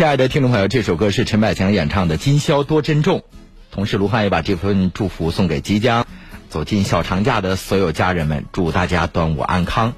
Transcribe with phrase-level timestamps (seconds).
[0.00, 3.18] 亲爱的听众朋友，这首歌是陈百强演唱的《今宵多珍重》，
[3.70, 6.06] 同时卢汉也把这份祝福送给即将
[6.48, 9.92] 走进小长假的所有家人们，祝大家端午安康。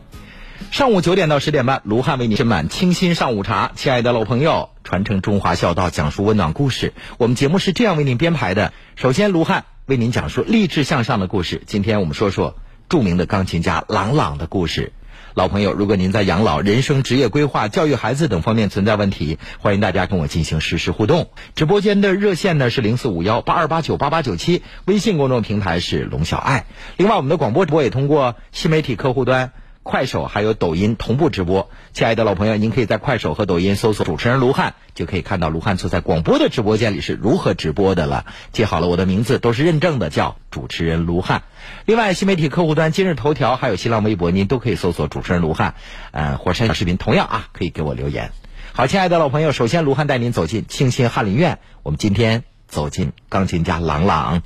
[0.73, 3.71] 上午九点到十点半，卢汉为您斟满清新上午茶。
[3.77, 6.95] 亲爱的老朋友，传承中华孝道，讲述温暖故事。
[7.17, 11.63] 我们节目是这样为您编排的：首先，卢汉为您讲述励志向上的故事。
[11.65, 12.57] 今天我们说说
[12.89, 14.93] 著名的钢琴家郎朗的故事。
[15.35, 21.31] 老朋友，如果您在养老、人生、职业规划、教育孩子等方面存在问题，欢迎大家跟我进行实时互动。
[21.55, 26.67] 直播间的热线呢是零四五幺八二八九八八九七，微信公众平台是龙小爱。
[26.99, 29.53] 另外，我们的广播直播也通过新媒体客户端。
[29.83, 38.25] 快手还有抖音同步直播，亲爱的老朋友，您可以在快手和抖音搜索主持人卢汉，就可以看到卢汉坐在广播的直播间里是如何直播的了。
[38.53, 41.43] 记好了，我的名字都是认证的，叫主持人卢汉。
[41.85, 45.75] 另外，新媒体客户端今日头条还有新浪微博，您都可以搜索主持人卢汉。
[46.13, 48.31] 呃，火山小视频同样啊，可以给我留言。
[48.73, 54.43] 好，亲爱的老朋友，首先卢汉带您走进庆新翰林院，我们今天走进钢琴家郎朗，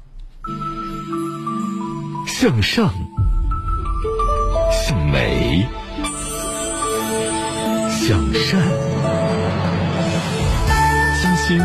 [2.27, 3.05] 向上。
[4.86, 5.66] 向美，
[7.90, 8.62] 向善，
[11.20, 11.58] 清新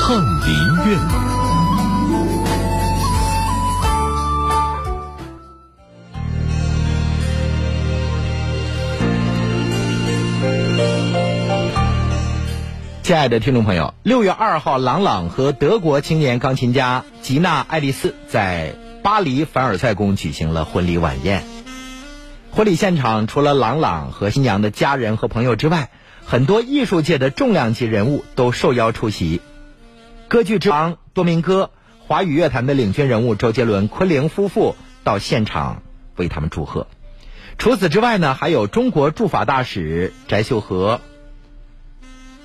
[0.00, 0.52] 翰林
[0.84, 0.98] 院。
[13.04, 21.55] 亲爱的听众朋友，六月二号，朗朗和德国青年钢琴家吉娜·爱丽丝在巴黎凡尔赛宫举行了婚礼晚宴。
[22.56, 25.90] 婚礼现场除了朗朗和新娘的家人和朋友之外，
[26.24, 29.42] 很多艺术界的重量级人物都受邀出席。
[30.26, 35.82] 歌剧之王多明戈、华语乐坛的领军人物周杰伦、昆凌夫妇到现场
[36.16, 36.86] 为他们祝贺。
[37.58, 41.02] 除此之外呢，还有中国驻法大使翟秀和、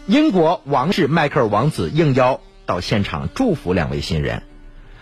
[0.07, 4.43] 英国王室迈克尔王子应邀到现场祝福两位新人。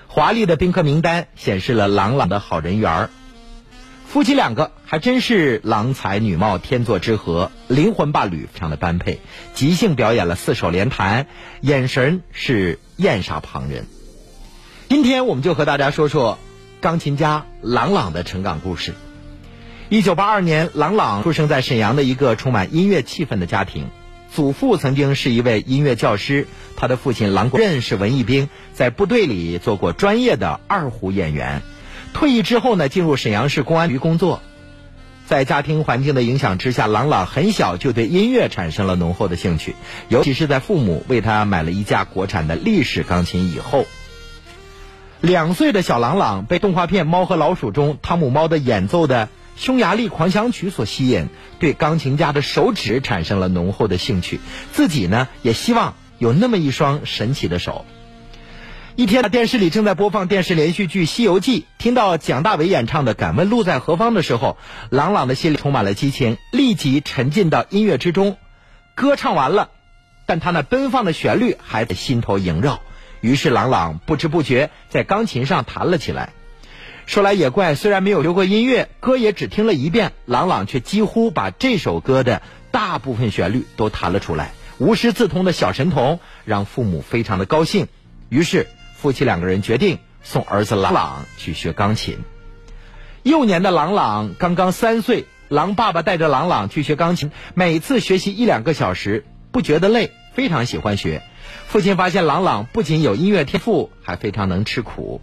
[0.05, 3.09] 华丽的宾客名单显示了朗朗的好人缘儿。
[4.09, 9.19] 夫妻两个还真是郎才女貌、天作之合，灵魂伴侣非常的般配。
[9.53, 11.27] 即兴表演了四手联弹，
[11.61, 13.85] 眼神是艳煞旁人。
[14.87, 16.39] 今天我们就和大家说说
[16.81, 18.95] 钢琴家郎朗的成长故事。
[19.89, 23.89] 一九八二年，郎朗出生在沈阳的一个充满音乐气氛的家庭，
[24.33, 31.61] 祖父曾经是一位音乐教师，他的父亲郎国任是文艺兵，在部队里做过专业的二胡演员。
[32.13, 34.41] 退役之后呢，进入沈阳市公安局工作。
[35.25, 39.75] 在家庭环境的影响之下，郎朗很小就对音乐产生了浓厚的兴趣，
[40.07, 43.85] 尤其是在父母为他买了一架国产的历史钢琴以后。
[45.21, 51.27] 两岁的小郎朗被动画片《猫和老鼠》中汤姆猫的演奏的匈牙利狂想曲所吸引，
[51.59, 54.39] 对钢琴家的手指产生了浓厚的兴趣，
[54.71, 57.85] 自己呢也希望有那么一双神奇的手。
[58.99, 64.57] 一天，电视里正在播放电视连续剧《西游记》，听到蒋大为演唱的《敢问路在何方》的时候，
[64.89, 68.35] 朗朗的心里充满了激情，立即沉浸到音乐之中。
[68.95, 69.69] 歌唱完了，
[70.25, 72.81] 但他那奔放的旋律还在心头萦绕。
[73.21, 76.33] 于是，朗朗不知不觉在钢琴上弹了起来。
[77.05, 84.51] 说来也怪，虽然没有学过音乐，歌也只听了一遍，朗朗却几乎把这首歌的大部分旋律都弹了出来。
[84.77, 87.87] 无师自通的小神童让父母非常的高兴，
[88.27, 88.67] 于是。
[89.01, 92.19] 夫妻两个人决定送儿子朗朗去学钢琴。
[93.23, 101.21] 幼年的朗朗刚刚三岁，狼爸爸带着朗朗去学钢琴，每次学习一两个小时，不觉得累，非常喜欢学。
[101.67, 105.21] 父亲发现朗朗不仅有音乐天赋，还非常能吃苦。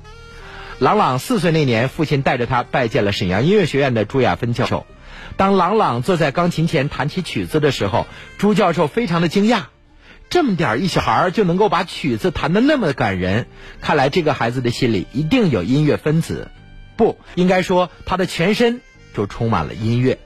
[0.78, 4.86] 朗朗四岁那年，父亲带着他拜见了沈阳音乐学院的朱亚芬教授。
[5.36, 8.06] 当朗朗坐在钢琴前弹起曲子的时候，
[8.38, 9.64] 朱教授非常的惊讶。
[10.28, 13.46] 这么点儿一小孩儿就能够把曲子弹得那么感人，
[13.80, 16.50] 看来这个孩子的心里一定有音乐分子，
[16.96, 18.80] 不应该说他的全身
[19.14, 20.18] 就充满了音乐。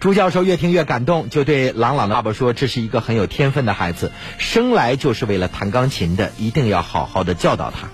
[0.00, 7.88] 朱教授越听越感动，就对朗朗的爸爸说：“这是一个很有天分的孩子，生来就是为了弹钢琴的，一定要好好的教导他。”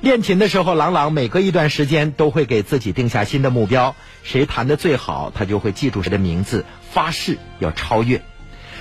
[0.00, 8.22] 练琴的时候，朗朗每隔一段时间都会给自己定下新的目标，谁弹得最好，他就会记住谁的名字，发誓要超越。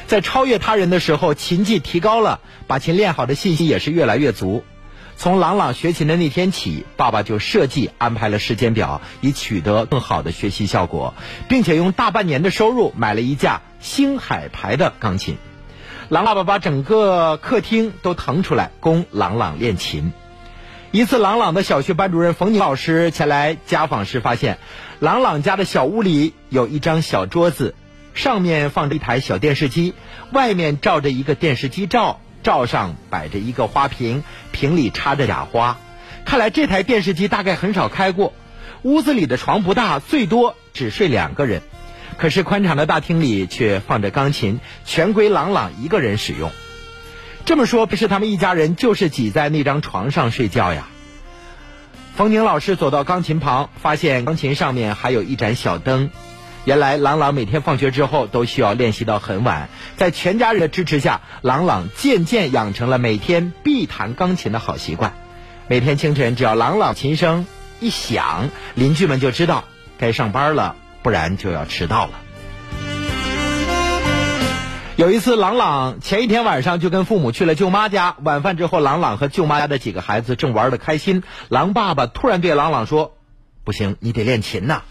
[0.10, 4.64] 在超越他人的时候，琴技提高了，把琴练好的信心也是越来越足。
[5.18, 11.14] 从朗朗学琴的那天起，爸爸就设计安排了时间表，以取得更好的学习效果，
[11.48, 15.38] 并且用大半年的收入买了一架星海牌的钢琴。
[16.10, 20.12] 郎爸爸把整个客厅都腾出来供朗朗练琴。
[20.90, 24.58] 一次，朗朗的小学班主任冯宁老师前来家访时，发现
[25.00, 27.76] 朗朗家的小屋里有一张小桌子。
[28.14, 29.94] 上面放着一台小电视机，
[30.32, 35.78] 外面罩着一个电视机罩，罩上摆着一个花瓶，瓶里插着假花。
[36.26, 38.34] 看来这台电视机大概很少开过。
[38.82, 41.62] 屋子里的床不大，最多只睡两个人。
[42.18, 46.52] 可是宽敞的大厅里却放着钢琴，全归朗朗一个人使用。
[47.46, 50.88] 这么说，不是他们一家人就是挤在那张床上睡觉呀？
[52.16, 56.10] 冯宁老师走到钢琴旁，发现钢琴上面还有一盏小灯。
[56.70, 65.14] 原来朗朗每天放学之后都需要练习到很晚，在全家人的支持下，朗朗渐渐养成了每天必弹钢琴的好习惯。
[65.68, 67.48] 每天清晨，只要朗朗琴声
[67.80, 69.64] 一响，邻居们就知道
[69.98, 72.12] 该上班了，不然就要迟到了。
[74.96, 78.16] 有一次，朗朗前一天晚上就跟父母去了舅妈家。
[78.22, 83.16] 晚饭之后，朗朗和舅妈家的几个孩子正玩得开心，狼爸爸突然对朗朗说
[83.66, 84.84] ：“不行，你得练琴呐。”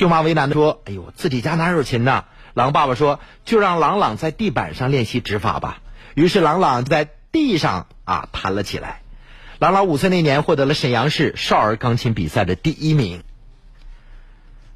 [0.00, 2.24] 舅妈为难的说：“哎呦，自己家哪有琴呢？”
[2.54, 5.82] 狼爸爸说：“就让朗朗在地板上练习指法吧。”
[6.16, 9.02] 于是朗朗在地上啊弹了起来。
[9.58, 13.22] 朗朗五岁那年获得了沈阳市少儿钢琴比赛的第一名。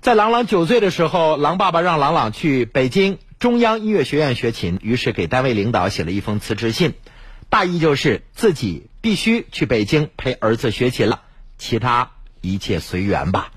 [0.03, 6.93] 在朗朗九岁的时候，狼爸爸让朗朗去北京中央音乐学院学琴，于是给单位领导写了一封辞职信，
[7.49, 11.23] 大意就是自己必须去北京陪儿子学琴了，
[11.57, 12.11] 其他
[12.43, 13.53] 一切随缘吧。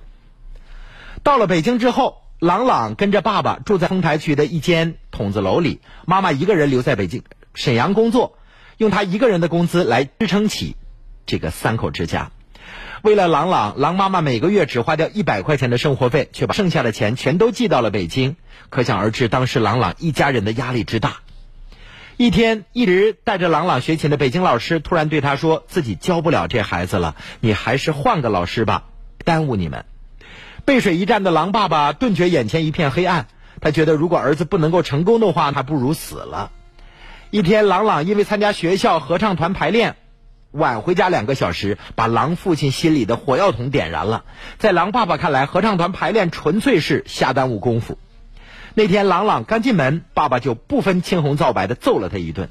[1.28, 8.38] 到了北京之后，朗朗跟着爸爸住在丰台区的一间筒子楼里，妈妈一个人留在北京沈阳工作，
[8.78, 10.78] 用她一个人的工资来支撑起
[11.26, 12.32] 这个三口之家。
[13.02, 18.38] 为了朗朗，狼妈妈每个月只花掉一百块钱的生活费，却把剩下的钱全都寄到了北京。
[18.70, 21.18] 可想而知，当时朗朗一家人的压力之大。
[22.16, 28.86] 一天，一直带着朗朗学琴的北京老师突然对他说：“自己教不了这孩子了，你还是换个老师吧，
[29.26, 29.84] 耽误你们。”
[30.68, 33.28] 背水一战的狼爸爸顿觉眼前一片黑暗，
[33.62, 36.52] 他觉得如果儿子不能够成功的话，还不如死了。
[37.32, 39.96] 一天，朗朗因为参加学校合唱团排练，
[40.52, 44.26] 晚回家两个小时，把狼父亲心里的火药桶点燃了。
[44.58, 47.98] 在狼爸爸看来，合唱团排练纯粹是瞎耽误功夫。
[48.74, 52.50] 那天，朗朗刚进门，爸爸就不分青红皂白的揍了他一顿。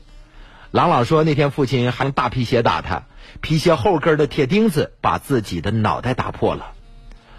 [0.71, 3.03] 朗朗说，那天父亲还用大皮鞋打他，
[3.43, 6.73] 皮鞋后跟的铁钉子把自己的脑袋打破了。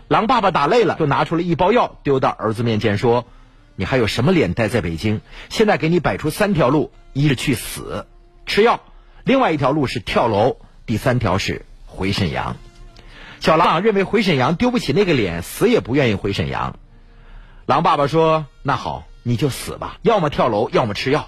[0.08, 3.26] 狼爸爸打累了，就拿出了一包药，丢到儿子面前说
[3.76, 5.22] ：“你还有什么脸待在北京？
[5.50, 8.08] 现在给你摆出三条路：一是去死，
[8.46, 8.80] 吃药；
[9.26, 12.56] 另外一条路是跳楼；第三条是回沈阳。”
[13.40, 16.80] 小狼认为回沈阳丢不起那个脸，死也不愿意回沈阳。
[17.66, 21.28] 狼爸爸说：“那好，你就死吧，要么跳楼，要么吃药。”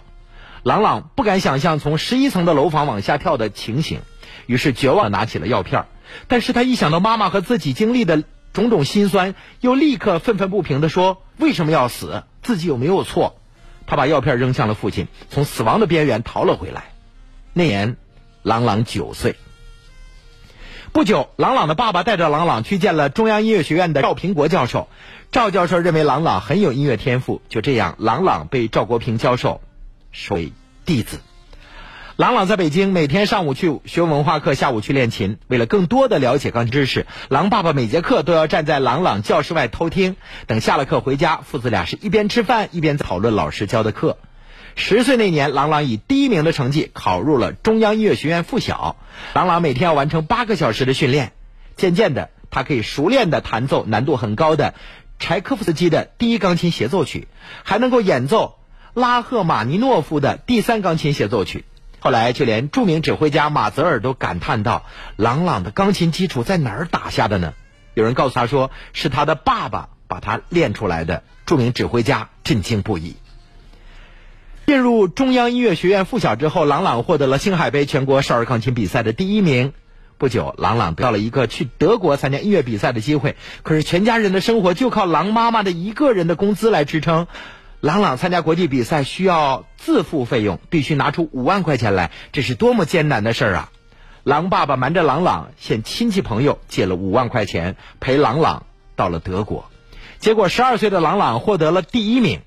[0.63, 3.99] 朗朗不敢想象从十一层的楼房往下跳的情形，
[4.45, 5.85] 于是绝望拿起了药片。
[6.27, 8.23] 但是他一想到妈妈和自己经历的，
[8.53, 12.23] 种种心酸，又立刻愤愤不平地说：“为什么要死？
[12.41, 13.37] 自己有没有错？”
[13.85, 16.93] 他把药片扔向了父亲，从死亡的边缘逃了回来。
[17.53, 17.97] 那年，
[18.43, 19.35] 朗朗九岁。
[20.91, 24.87] 不久，朗朗的爸爸带着朗朗去见了中央音乐学院的赵平国教授。
[25.31, 29.61] 赵教授认为朗朗很有音乐天赋，就这样，朗朗被赵国平教授
[30.11, 30.51] 收为
[30.85, 31.19] 弟子。
[32.19, 35.37] 朗朗在北京每天上午去学文化课，下午去练琴。
[35.47, 40.17] 为了更多的了解钢琴知识，狼爸爸每节课都要站在朗朗教室外偷听。
[40.45, 44.17] 等下了课回家，父子俩是一边吃饭一边讨论老师教的课。
[44.75, 48.97] 十岁那年，朗朗以第一名的成绩考入了中央音乐学院附小。
[49.33, 51.31] 朗朗每天要完成八个小时的训练，
[51.77, 54.73] 渐渐的，他可以熟练的弹奏难度很高的
[55.19, 57.29] 柴可夫斯基的第一钢琴协奏曲，
[57.63, 58.57] 还能够演奏
[58.93, 61.63] 拉赫玛尼诺夫的第三钢琴协奏曲。
[61.99, 64.85] 后来，就连著名指挥家马泽尔都感叹道
[65.17, 67.53] ：“朗朗的钢琴基础在哪儿打下的呢？”
[67.93, 73.15] 有人告诉他说：“是他的爸爸把他练出来的。”著名指挥家震惊不已。
[74.67, 79.73] 进入中央音乐学院附小之后，朗朗获得了星海杯全国少儿钢琴比赛的第一名。
[80.19, 83.35] 不久，朗朗得到了一个去德国参加音乐比赛的机会。
[83.63, 87.25] 可是，全家人的生活就靠狼妈妈的一个人的工资来支撑。
[87.81, 93.71] 朗朗参加国际比赛需要自付费用，必须拿出五万块钱来，这是多么艰难的事儿啊！
[94.25, 98.65] 狼爸爸瞒着朗朗，向亲戚朋友借了五万块钱，陪朗朗
[98.97, 99.69] 到了德国。
[100.19, 102.41] 结果，十二岁的朗朗获得了第一名。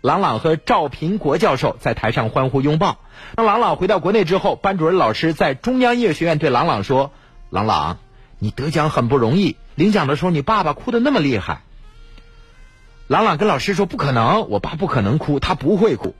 [0.00, 2.98] 朗朗和赵平国教授在台上欢呼拥抱。
[3.36, 7.12] 当朗朗回到国内之后，班主任老师在中央音乐学院对朗朗说
[7.50, 7.98] ：“朗朗，
[8.40, 11.62] 你得奖很不容易，领奖的时候你爸爸哭得那么厉害。”
[13.12, 16.14] 朗朗跟老师说：“不可能，我爸不可能哭，他不会哭，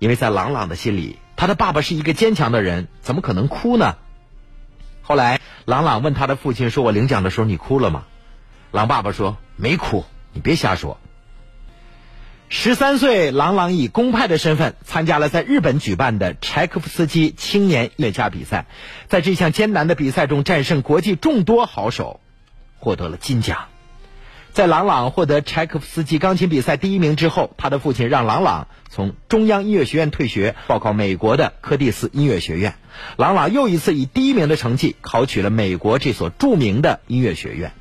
[0.00, 3.94] 因为在朗朗的心里，他的爸爸是一个坚强的人，怎么可能哭呢？”
[5.02, 8.06] 后来，朗朗问他的父亲说：“我领奖的时候你哭了吗？”
[8.72, 10.98] 朗爸爸说：“没哭，你别瞎说。”
[12.50, 18.66] 十三岁，朗朗以公派的身份参加了在日本举办的柴可夫斯基青年乐家比赛，
[19.06, 22.18] 在这项艰难的比赛中战胜国际众多好手，
[22.80, 23.68] 获得了金奖。
[24.52, 32.74] 在郎朗获得柴可夫斯基钢琴比赛第一名之后，他的父亲让郎朗从中央音乐学院退学，报考美国的柯蒂斯音乐学院。
[33.16, 37.72] 郎朗又一次以第一名的成绩考取了美国这所著名的音乐学院。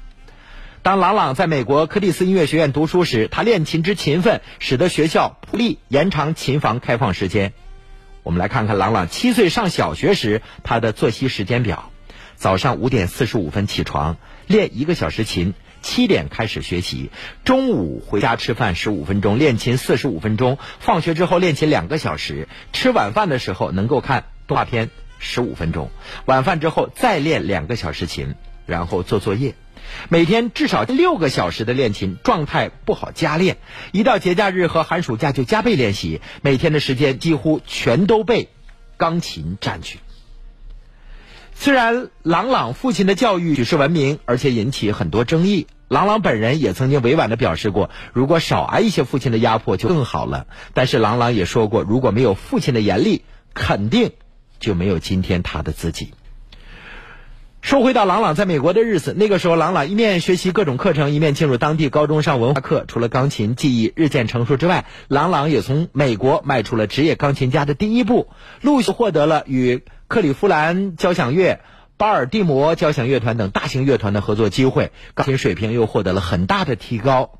[0.84, 7.54] 当郎朗在美国柯蒂斯音乐学院读书时，他练琴之勤奋，使得学校普力延长琴房开放时间。
[8.22, 11.92] 我们来看看郎朗七岁上小学时他的作息时间表：
[12.36, 17.10] 早上五点四十五分起床，练一个小时琴；七点开始学习，
[17.44, 25.90] 中午回家吃饭十五分钟，练琴四十五分钟；放学之后练琴两个小时，吃晚饭的时候能够看动画片十五分钟，
[26.26, 29.56] 晚饭之后再练两个小时琴，然后做作业。
[30.10, 33.58] 每天至少六个小时的练琴，状态不好加练。
[33.92, 38.50] 一到节假日和寒暑假就加倍练习，每天的时间几乎全都被
[38.98, 40.00] 钢琴占据。
[41.62, 50.48] 虽然郎朗父亲的教育举世闻名，而且引起很多争议，郎朗本人也曾经委婉的表示过，如果少挨一些父亲的压迫就更好了。
[50.74, 53.24] 但是郎朗也说过，如果没有父亲的严厉，
[53.54, 54.12] 肯定
[54.62, 56.14] 就没有今天他的自己。
[57.60, 62.86] 说回到朗朗在美国的日子，那个时候朗朗一面学习各种课程，一面进入当地高中上文化课。
[62.88, 68.30] 除了钢琴技艺日渐成熟之外，朗朗也从美国迈出了职业钢琴家的第一步，
[68.62, 71.62] 陆续获得了与克利夫兰交响乐、
[71.96, 77.40] 巴尔的摩交响乐团等大型乐团的合作机会，钢琴水平又获得了很大的提高。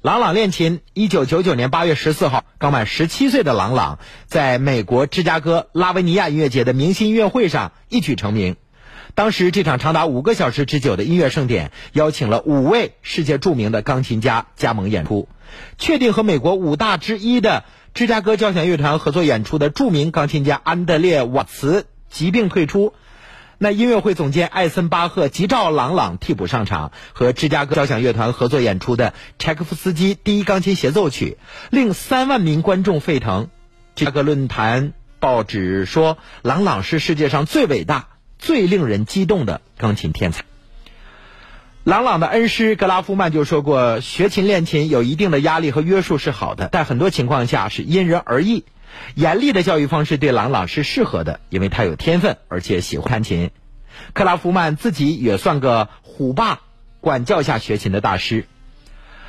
[0.00, 0.82] 朗朗练琴。
[0.92, 8.54] 一九九九年八月十四号，刚满十七岁的朗朗在美国芝加哥拉维尼亚音乐节的明星音乐会上一举成名。
[9.16, 15.28] 当时这场长达五个小时之久的音乐盛典，邀请了五位世界著名的钢琴家加盟演出。
[15.76, 22.92] 确定和美国五大之一的芝加哥交响乐团合作演出的著名钢琴家安德烈瓦茨疾病退出。
[23.58, 31.38] 那音乐会总监艾森巴赫急召朗朗替补上场，和芝加哥交响乐团合作演出的柴可夫斯基第一钢琴协奏曲，
[31.70, 33.48] 令三万名观众沸腾。
[33.94, 38.08] 芝加哥论坛报纸说，朗朗是世界上最伟大、
[38.40, 40.44] 最令人激动的钢琴天才。
[41.84, 48.64] 朗朗的恩师格拉夫曼就说过，学琴练琴有一定的压力和约束是好的，但很多情况下是因人而异。
[49.14, 53.50] 严厉的教育方式对朗朗是适合的，因为他有天分，而且喜欢弹琴。
[54.14, 56.60] 克拉夫曼自己也算个虎爸
[57.00, 58.46] 管教下学琴的大师。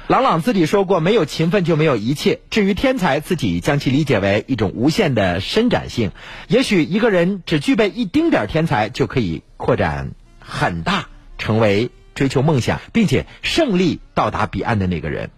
[0.07, 6.11] 朗朗自己说过：“没有勤奋就没有一切。”至于天才，自己将其理解为一种无限的伸展性。
[6.47, 15.29] 也许一个人只具备一丁点天才，就可以扩展很大，成为追求梦想并且胜利到达彼岸的那个人。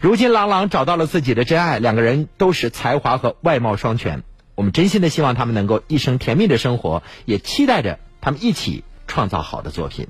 [0.00, 4.22] 如今，郎朗找到了自己的真爱，两个人都是才华和外貌双全。
[4.54, 10.08] 我们真心的希望他们能够一生甜蜜的生活，也期待着他们一起创造好的作品。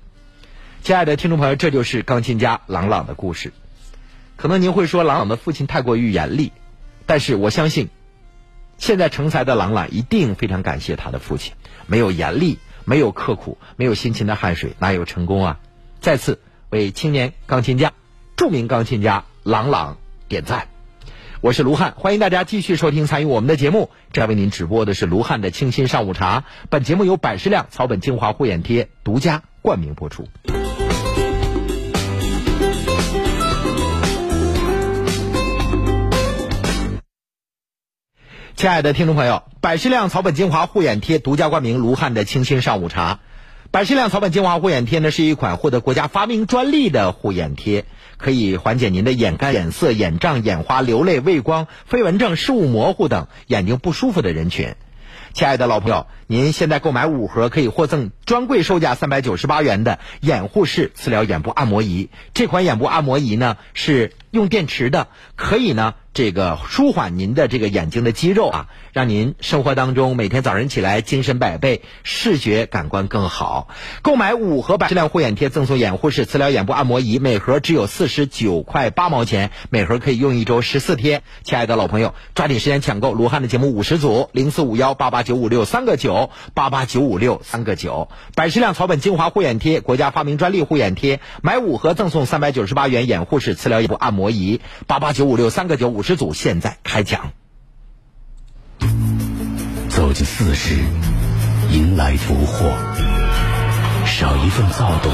[0.82, 3.52] 亲爱的听众朋友，这就是钢琴家郎朗的故事。
[4.36, 6.52] 可能您会说，郎朗的父亲太过于严厉，
[7.04, 7.88] 但是我相信，
[8.78, 11.54] 现在成才的郎朗一定非常感谢他的父亲。
[11.86, 15.60] 没有严厉，没有刻苦，没有辛勤的汗水，哪有成功啊？
[16.00, 16.40] 再次
[16.70, 17.92] 为青年钢琴家、
[18.34, 19.24] 著名钢琴家。
[19.44, 20.68] 朗朗点赞，
[21.42, 23.90] 我是卢汉，欢迎大家继续收听参与我们的节目。
[24.12, 26.44] 这为您直播的是卢汉的清新上午茶。
[26.70, 30.26] 本节目由百事亮草本精华护眼贴独家冠名播出。
[38.58, 43.20] 亲爱的听众朋友，百事亮草本精华护眼贴独家冠名卢汉的清新上午茶。
[43.70, 47.84] 百事亮草本精华护眼贴呢，是一款获得国家发明专利的护眼贴。
[48.16, 54.74] 可以缓解您的眼干、眼涩、眼胀、眼花、流泪、畏光、飞蚊症、视物模糊等眼睛不舒服的人群。
[55.34, 62.10] 亲爱的老朋友，您现在购买五盒可以获赠专柜售价三百九十八元的眼护式磁疗眼部按摩仪。
[62.34, 65.94] 这款眼部按摩仪呢是用电池的，可以呢。
[66.14, 73.68] 这个舒缓您的这个眼睛的肌肉啊，让您生活当中每天早晨起来精神百倍，视觉感官更好。
[74.02, 81.22] 购买五盒百视亮护眼贴，赠送眼护式磁疗眼部按摩仪，每盒只有四十九块八毛钱，每盒可以用一周十四天。
[81.44, 88.08] 亲爱的老朋友，抓紧时间抢购卢汉的节目五十组，零四五幺八八九五六三个九八八九五六三个九。
[88.34, 96.02] 百视亮草本精华护眼贴，国家发明专利护眼贴，买五盒赠送三百九十八元眼护式磁疗眼部按摩魔仪，八八九五六三个九五。
[96.02, 97.32] 十组现在开讲。
[99.88, 100.74] 走进四十，
[101.70, 102.72] 迎来福祸。
[104.06, 105.12] 少一份躁动，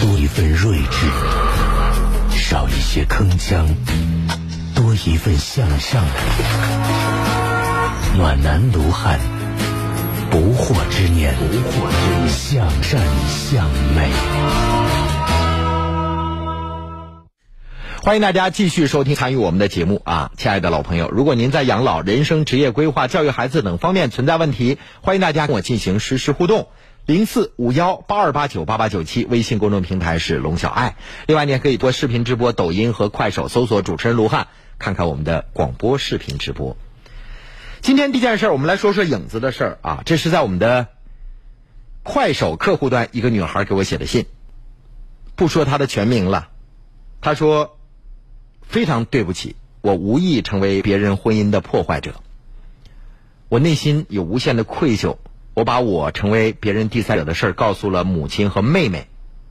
[0.00, 1.06] 多一份睿智。
[2.36, 3.64] 少一些铿锵，
[4.74, 6.04] 多一份向上。
[8.16, 9.20] 暖男卢汉，
[10.30, 14.79] 不惑之年，不惑之年，向善向美。
[18.02, 26.68] 欢迎大家继续收听参与我们的节目啊，亲爱的老朋友，如果您在养老、人生、职业规划、教育孩子等方面存在问题，欢迎大家跟我进行实时互动。
[27.04, 30.96] 零四五幺八二八九八八九七，微信公众平台是龙小爱。
[31.26, 36.78] 另外，你也可以多视频直播，抖音和快手搜索主持人卢汉，看看我们的广播视频直播。
[37.82, 40.02] 今天第一件事，我们来说说影子的事儿啊。
[40.06, 40.88] 这是在我们的
[42.02, 44.24] 快手客户端，一个女孩给我写的信，
[45.36, 46.48] 不说她的全名了。
[47.20, 47.76] 她说
[48.70, 52.22] ：“非常对不起，我无意成为别人婚姻的破坏者。
[53.48, 55.18] 我内心有无限的愧疚。”
[55.52, 59.08] 我把我成为别人第三者的事告诉了母亲和妹妹，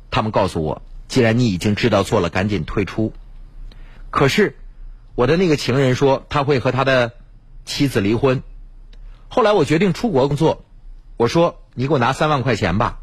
[0.09, 3.11] 他们告诉我，既然你已经知道错了，赶紧退出。
[4.09, 4.55] 可是，
[5.13, 7.11] 我的那个情人说他会和他的
[7.65, 8.41] 妻子离婚。
[9.27, 10.63] 后来我决定出国工作，
[11.17, 13.01] 我说你给我拿三万块钱吧。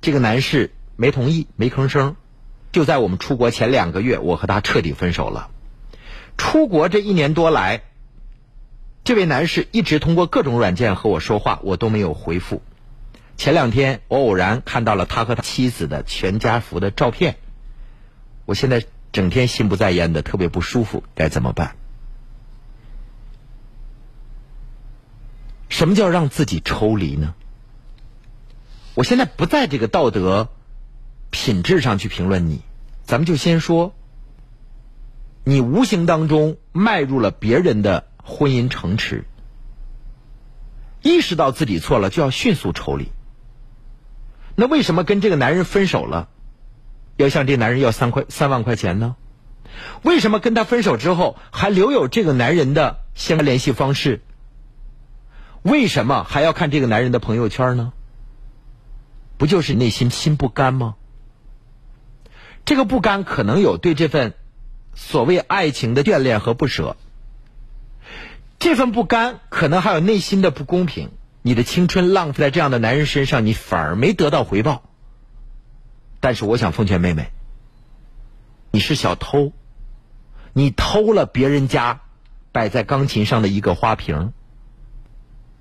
[0.00, 2.16] 这个男士没同意，没吭声。
[2.72, 5.50] 就在我们出国前两个月，我和他彻底分手了。
[6.36, 7.82] 出国这一年多来。
[9.04, 12.60] 这位男士一直通过各种软件和我说话，我都没有回复。
[13.38, 17.38] 前两天我偶然看到了他和他妻子的全家福的照片，
[18.44, 21.76] 我现在整天心不在焉的，特别不舒服，该怎么办？
[25.70, 27.34] 什么叫让自己抽离呢？
[28.94, 30.50] 我现在不在这个道德
[31.30, 32.62] 品质上去评论你，
[33.04, 33.94] 咱们就先说，
[35.44, 38.06] 你无形当中迈入了别人的。
[38.30, 39.24] 婚姻城池，
[41.00, 43.10] 意识到自己错了就要迅速抽离。
[44.54, 46.28] 那为什么跟这个男人分手了，
[47.16, 49.16] 要向这男人要三块三万块钱呢？
[50.02, 54.20] 为什么跟他分手之后还留有这个男人的相关联系方式？
[55.62, 57.94] 为什么还要看这个男人的朋友圈呢？
[59.38, 60.96] 不就是内心心不甘吗？
[62.68, 64.34] 这个不甘可能有对这份
[64.94, 66.98] 所谓爱情的眷恋和不舍。
[68.58, 71.10] 这份不甘，可能还有内心的不公平。
[71.40, 74.82] 你的青春浪费在这样的男人身上，你反而没得到回报。
[76.20, 77.30] 但是，我想奉劝妹妹，
[78.70, 79.54] 你是小偷，
[80.52, 82.02] 你偷了别人家
[82.52, 84.34] 摆在钢琴上的一个花瓶，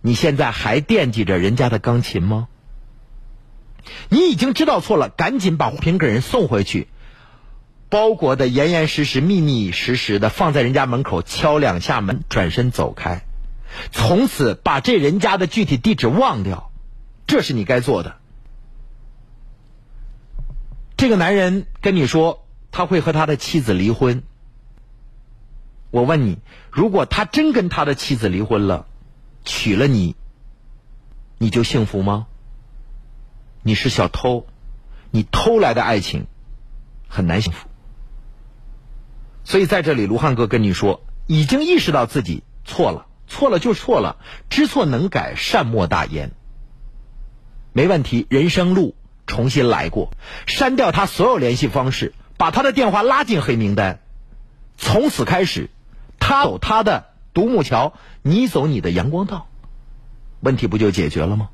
[0.01, 2.49] 你现在还惦记着人家的钢琴吗？
[4.09, 6.89] 你已经知道错了，赶紧把花瓶给人送回去。
[7.89, 13.23] 包裹的严严实实、密密实实的，放在人家门口，敲两下门，转身走开，
[13.91, 16.71] 从此把这人家的具体地址忘掉，
[17.27, 18.17] 这是你该做的。
[20.97, 24.23] 这个男人跟你说他会和他的妻子离婚，
[25.91, 26.39] 我问你，
[26.71, 28.85] 如果他真跟他的妻子离婚了，
[29.45, 30.15] 娶了你，
[31.37, 32.27] 你就幸福吗？
[33.63, 34.45] 你是小偷，
[35.11, 36.25] 你偷来的爱情
[37.07, 37.66] 很难幸福。
[39.47, 44.17] 所以在这里，卢汉哥跟你说，已经意识到自己错了，错了就错了，
[44.49, 46.33] 知错能改，善莫大焉。
[47.71, 50.11] 没问题，人生路重新来过，
[50.47, 54.01] 删掉他所有联系方式，把他的电话拉进黑名单，
[54.77, 55.69] 从此开始，
[56.19, 59.47] 他走他的独木桥，你走你的阳光道，
[60.41, 61.47] 问题不就解决了吗？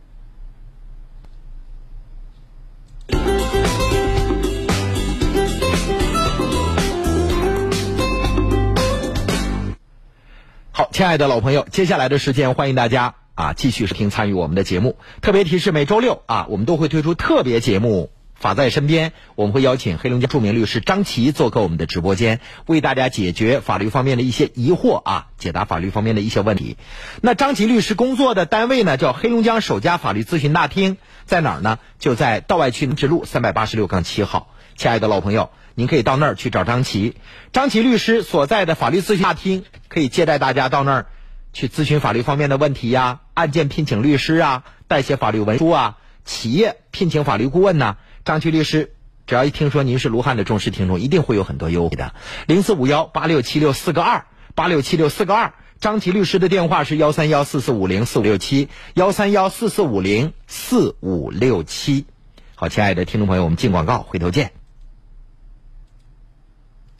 [10.75, 14.97] 好，亲爱的老朋友，接下来的时间欢迎大家啊继续收听参与我们的节目。
[15.21, 18.09] 特别提示：每周六啊，我们都会推出特别节目
[18.41, 26.75] 《法在身边》，我们会邀请黑龙江著名律师张琪做客我们的直播间，为大家解决法律方面的一些疑惑啊，解答法律方面的一些问题。
[27.21, 31.77] 那张琪律师工作的单位呢，叫黑龙江首家法律咨询大厅，在哪儿呢？
[31.99, 34.47] 就在道外区直路三百八十六杠七号。
[34.75, 35.49] 亲爱的老朋友。
[35.75, 37.15] 您可以到那儿去找张琪，
[37.51, 41.05] 张琪律师所在的法律咨询大厅可以接待大家到那儿
[41.51, 47.97] 去咨询法律方面的问题呀，案件聘请律师啊，代写法律文书啊，企业聘请法律顾问呐。
[48.23, 48.93] 张琪律师
[49.25, 52.13] 只要一听说您是卢汉的忠实听众，一定会有很多优惠的。
[52.45, 62.05] 零四五幺八六七六四个二八六七六四个二，张琪律师的电话是幺三幺四四五零四五六七幺三幺四四五零四五六七。
[62.53, 64.62] 好，亲爱的听众朋友，我们进广告，回头见。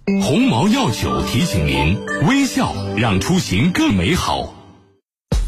[0.05, 4.53] 鸿茅药酒提醒您：微笑让出行更美好。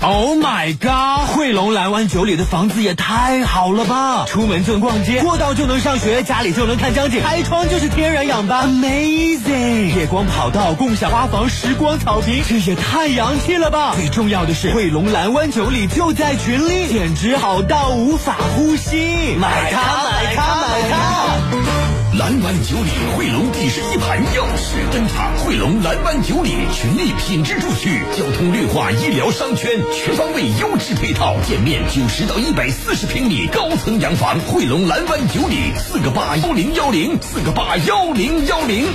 [0.01, 1.35] Oh my god！
[1.35, 4.25] 汇龙蓝湾九里的房子也太好了吧！
[4.27, 9.93] 出门就能逛街，过道就能上学，家里就能看江景，开窗就是天然氧吧，Amazing！
[9.93, 13.93] 夜光跑道、共享花房、时光草坪，这也太洋气了吧！
[13.95, 19.35] 最重要的是，汇龙蓝湾九里就在群里，简直好到无法呼吸！
[19.37, 21.84] 买它，买它，买它！
[22.17, 34.39] 蓝湾九里汇龙第十一盘耀世登场，汇龙蓝湾九里群力品质住区，交通绿化、医疗、商圈全方位优质配套，店面九十到一百四十平米高层洋房。
[34.39, 38.87] 汇龙蓝湾九里四个八幺零幺零四个八幺零幺零。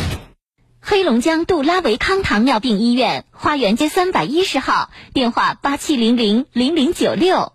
[0.81, 7.53] 黑龙江杜拉维康糖尿病医院花园街三百一十号，电话八七零零零零九六。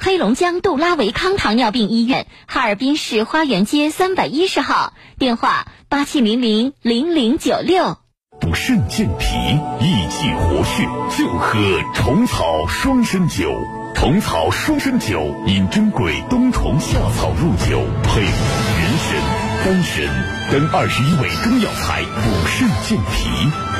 [0.00, 7.96] 黑龙江杜拉维康糖尿病医院哈尔滨市花园街三百一十号，电话八七零零零零九六。
[8.40, 9.26] 补肾健脾、
[9.84, 11.58] 益气活血，就喝
[11.94, 13.52] 虫草双参酒。
[13.96, 18.30] 虫草双参酒饮珍贵冬虫夏草入酒，配合
[18.78, 18.87] 人参、
[19.64, 20.38] 丹参。
[20.50, 23.28] 等二十一味中药材，补肾健脾、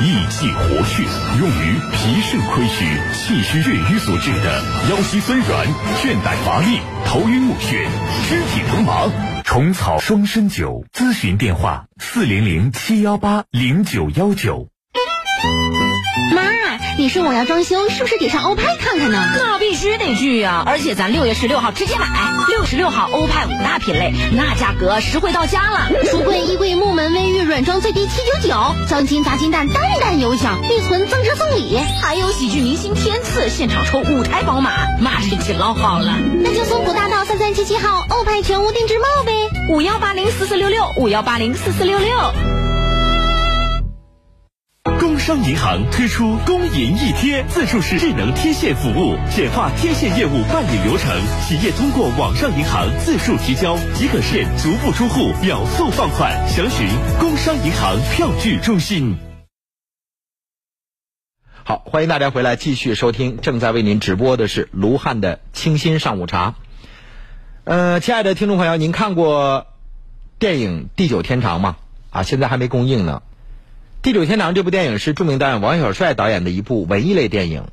[0.04, 1.02] 益气活血，
[1.40, 5.66] 用于脾肾亏虚、气虚血瘀所致的腰膝酸软、
[6.02, 7.88] 倦怠乏力、头晕目眩、
[8.28, 9.08] 肢体疼麻。
[9.44, 14.68] 虫草双参酒，咨询电话：四零零七幺八零九幺九。
[16.34, 16.42] 妈
[16.96, 19.22] 你说我要装修，是不是得上欧派看看呢？
[19.36, 20.62] 那必须得去呀！
[20.66, 22.06] 而且咱六月十六号直接买，
[22.48, 25.90] 六十六号欧派五大品类，那价格实惠到家了。
[26.06, 36.16] 橱柜、衣柜、木门、卫浴软装最低七九九，装金砸金蛋，蛋蛋有奖，内存增值送礼，还有喜剧明星天赐现场抽五台宝马，那运气老好了。
[36.42, 39.32] 那就松浦大道三三七七号欧派全屋定制帽呗，
[39.70, 42.67] 五幺八零四四六六，五幺八零四四六六。
[44.96, 51.14] 工商银行推出工银一贴自助式智能贴现服务，简化贴现业务办理流程。
[51.46, 56.48] 企业通过网上银行自助提交，即可实现足不出户秒速放款。
[56.48, 56.88] 详询
[57.20, 59.16] 工商银行票据中心。
[61.64, 66.54] 好，欢迎大家回来继续收听，正在为您直播的是卢汉的清新上午茶。
[67.64, 69.66] 呃，亲爱的听众朋友，您看过
[70.38, 71.76] 电影《地久天长》吗？
[72.10, 73.22] 啊，现在还没公映呢。
[74.00, 77.64] 《地久天长》这部电影是著名导演王小帅导演的一部文艺类电影。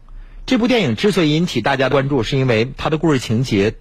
[0.47, 3.75] 这部电影之所以引起大家关注，是因为它的故事情节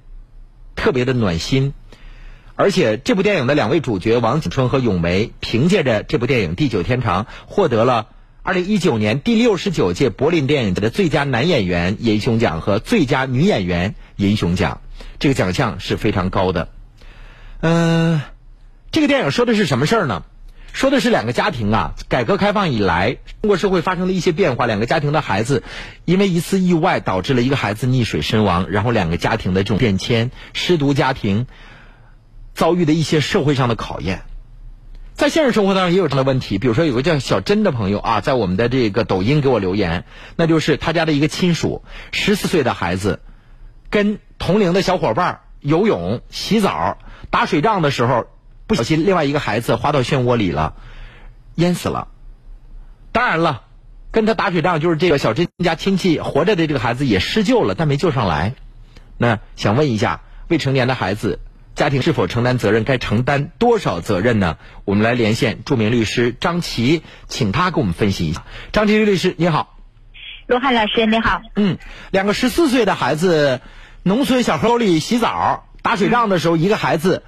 [0.77, 1.73] 特别的暖心，
[2.55, 8.09] 而且这部电影的两位主角王景春和咏梅，凭借着这部电影《地久天长》，获得了
[8.45, 14.83] 2019年第六十九届柏林电影节的最佳男演员银熊奖和最佳女演员银熊奖，
[15.19, 16.69] 这个奖项是非常高的。
[17.61, 18.21] 嗯，
[18.93, 20.25] 这个电影说的是什么事儿呢？
[20.75, 24.67] 说的是两个家庭啊，改革开放以来，中国社会发生了一些变化。
[24.67, 25.63] 两个家庭的孩子，
[26.05, 31.47] 因为一次意外导致了一个孩子溺水身亡，然后两个家庭的这种变迁，失独家庭
[32.55, 34.23] 遭遇的一些社会上的考验。
[35.15, 43.21] 在现实生活当中也有这样的问题，比如说有个叫小珍的朋友啊，在我们的这个抖音给我留言，那就是他家的一个亲属，十四岁的孩子，
[43.91, 46.99] 跟同龄的小伙伴游泳、洗澡、
[47.31, 48.27] 打水仗的时候。
[48.67, 50.75] 不小心，另外一个孩子滑到漩涡里了，
[51.57, 52.09] 淹死了。
[53.13, 53.65] 当然了，
[54.11, 58.55] 跟他打水仗就是这个小珍家亲戚活着的这个孩子也施救了，但没救上来。
[59.19, 61.41] 那想问一下，未成年的孩子
[61.75, 62.85] 家庭是否承担责任？
[62.85, 64.57] 该承担多少责任呢？
[64.87, 68.45] 我们来连线著名律师张琪，请他给我们分析一下。
[68.73, 69.77] 张琪律师，你好。
[70.47, 71.43] 罗汉老师，你好。
[71.55, 71.77] 嗯，
[72.11, 73.61] 两个十四岁的孩子，
[74.03, 77.23] 农村小河沟里洗澡打水仗的时候，一个孩子。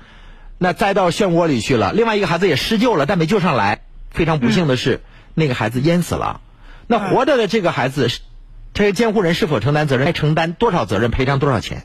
[0.59, 3.81] 那栽到漩涡里去了，另外一个孩子也施救了，但没救上来。
[4.11, 5.03] 非常不幸的是，
[5.35, 6.41] 那个孩子淹死了。
[6.87, 8.09] 那活着的这个孩子，
[8.73, 10.07] 这个监护人是否承担责任？
[10.07, 11.11] 该承担多少责任？
[11.11, 11.85] 赔偿多少钱？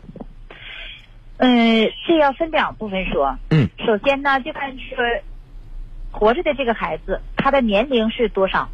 [1.36, 3.38] 嗯，这要分两部分说。
[3.50, 3.68] 嗯。
[3.80, 4.96] 首先呢，就看说
[6.12, 8.70] 活着的这个孩子他的年龄是多少？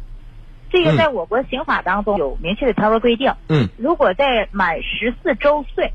[0.70, 3.32] 这个在我国刑法当中有明确的条文规定。
[3.48, 3.68] 嗯。
[3.76, 5.92] 如果在满十四周岁，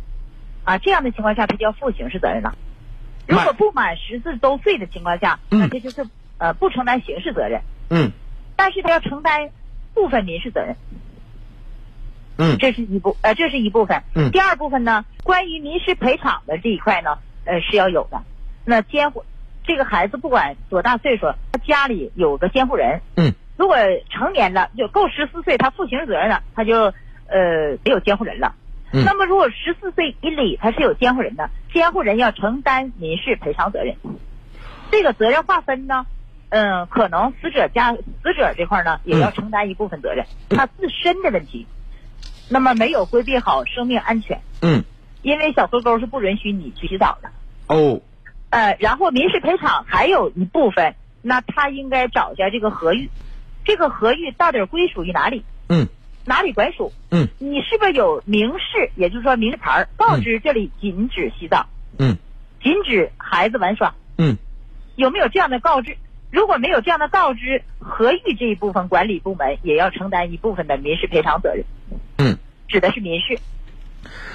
[0.66, 2.56] 啊这样的情况下，他就要负刑事责任了。
[3.28, 6.06] 如果不满十四周岁的情况下，那这就是
[6.38, 7.62] 呃不承担刑事责任。
[7.90, 8.12] 嗯。
[8.56, 9.50] 但是他要承担
[9.94, 10.76] 部分民事责任。
[12.38, 12.58] 嗯。
[12.58, 14.02] 这是一部呃这是一部分。
[14.16, 14.30] 嗯。
[14.32, 18.22] 第二部分呢，关于民事赔偿的这一块呢，呃是要有的。
[18.66, 19.24] 那监护
[19.64, 23.00] 这个孩子不管多大岁数，他家里有个监护人。
[23.16, 23.34] 嗯。
[23.56, 23.78] 如果
[24.10, 26.76] 成年了就够十四岁，他负刑事责任了，他就
[27.28, 28.56] 呃没有监护人了。
[28.94, 33.96] 那么，如果十四岁以里他是有监护人的，监护人要承担民事赔偿责任。
[34.92, 36.06] 这个责任划分呢，
[36.50, 41.66] 嗯，可能死者家死者这块呢也要承担一部分责任，他自身的问题。
[42.50, 44.84] 那么没有规避好生命安全，嗯，
[45.24, 47.32] 因为小河沟是不允许你去洗澡的。
[47.68, 48.02] 哦，
[48.52, 53.10] 呃，然后民事赔偿还有一部分，那他应该找一下这个合域，
[53.66, 55.44] 这个合域到底归属于哪里？
[55.70, 55.88] 嗯
[56.26, 56.92] 哪里管属？
[57.12, 62.18] 嗯你是不是有明示，也就是说明牌儿告知这里禁止洗澡，嗯
[62.62, 63.94] 禁止孩子玩耍？
[64.18, 64.38] 嗯
[64.96, 65.98] 有没有这样的告知？
[66.32, 71.66] 如果没有这样的告知，合议这一部分管理部门也要承担一部分的民事赔偿责任，
[72.18, 72.38] 嗯。
[72.70, 73.38] 指的是民事。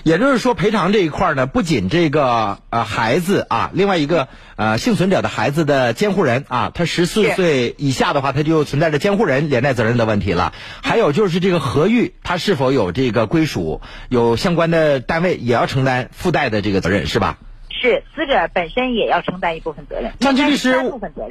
[0.03, 10.53] 也就是说，赔偿这一块呢，不仅这个呃孩子啊，另外一个呃幸存者的孩子的监护人啊，他十四岁以下的话，他就存在着监护人连带责任的问题了。
[10.83, 17.39] 还有就是这个何玉，他是否有这个归属，有相关的单位也要承担附带的这个责任，是吧？
[17.81, 20.75] 是死者本身也要承担一部分责任，张局律师。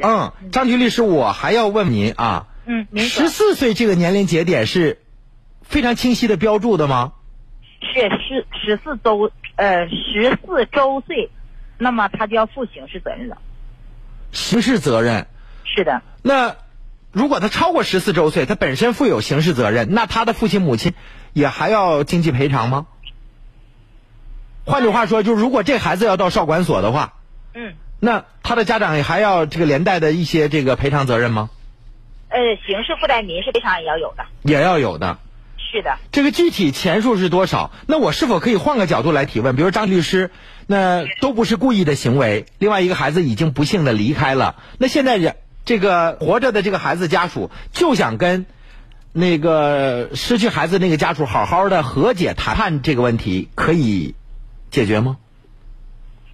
[0.02, 5.00] 嗯，张局律师，我还要问您啊，嗯，十四岁这个年龄节点是
[5.63, 7.12] 非常清晰的标注的吗？
[8.01, 11.29] 是十十四周呃十四周岁，
[11.77, 13.38] 那么他就要负刑事责任了。
[14.31, 15.27] 刑事责任。
[15.65, 16.55] 是的，那
[17.12, 20.93] 如果他超过十四周岁，他本身负有刑事责任，那他的父亲母亲
[21.33, 22.88] 也还要经济赔偿吗？
[24.65, 27.13] 换句话说，就是如果这孩子要到少管所的话，
[27.53, 31.49] 嗯，那他的家长也还要这个连带的一些这个赔偿责任吗？
[32.29, 34.25] 呃，刑事附带民事赔偿也要有的。
[34.43, 35.17] 也要有的。
[35.78, 37.72] 是的，这个具体钱数是多少？
[37.86, 39.56] 那我是否可以换个角度来提问？
[39.56, 40.32] 比如张律师，
[40.66, 45.36] 那都不是故意的行为，另外一个孩子已经不幸的离开了，那现在人
[45.66, 48.48] 这个活着的这个孩子家属就想跟
[49.13, 54.16] 那个失去孩子那个家属好好的和解谈判这个问题，可以
[54.72, 55.18] 解决吗？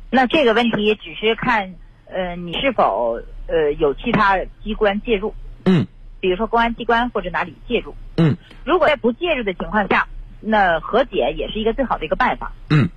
[0.10, 1.76] 那这个问题只是看
[2.06, 5.86] 呃你是否呃有其他机关介入，嗯
[6.24, 7.96] 比如说公安机关或者哪里介入。
[8.16, 10.08] 嗯如果在不介入的情况下，
[10.40, 12.54] 那和解也是一个最好的一个办法。
[12.70, 12.88] 嗯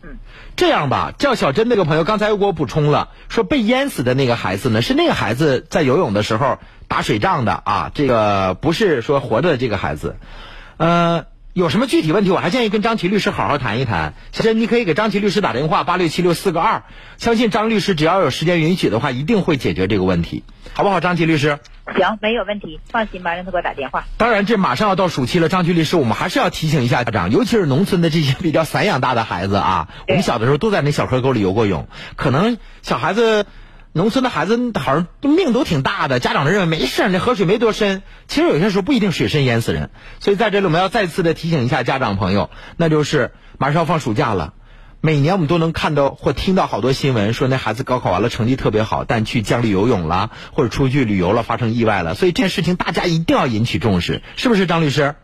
[0.00, 0.18] 嗯，
[0.54, 10.16] 这样吧，叫小珍那个朋友刚才又给我补充了，说被淹死的那个孩子呢，是那个孩子在游泳的时候打水仗的啊，这个不是说活着的这个孩子。
[10.76, 11.26] 呃，
[11.58, 14.14] 有什么具体问题，我还建议跟张琪律师好好谈一谈。
[14.30, 16.84] 小珍，你可以给张琪律师打电话八六七六四个二，
[17.16, 21.00] 相信张律师只要有时间允许的话，一定会解决这个问题，好不好？
[21.00, 21.58] 张琪律师。
[21.96, 24.04] 行，没有问题，放心吧，让他给我打电话。
[24.18, 33.46] 当然，这马上要到暑期了，张琪律师，我们还是要提醒一下家长，尤其是农村的这些比较散养大的孩子啊，我们小的时候都在那小河沟里游过泳，可能小孩子。
[33.98, 38.04] 农村的孩子好像命都挺大的，家长认为没事，那河水没多深。
[38.28, 44.54] 其实有些时候不一定水深淹死人，所以在这里我们要再次的提醒一下家长朋友，那就是马上要放暑假了，
[45.00, 55.16] 每年我们都能看到或听到好多新闻，说那孩子高考完了成绩特别好，但去江里游泳了，或者出去旅游了发生意外了，所以这件事情大家一定要引起重视，是不是张律师？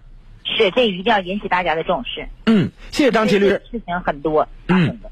[0.42, 2.28] 是，这一定要引起大家的重视。
[2.46, 3.62] 嗯，谢谢张琪律师。
[3.70, 5.10] 事情很多发生的。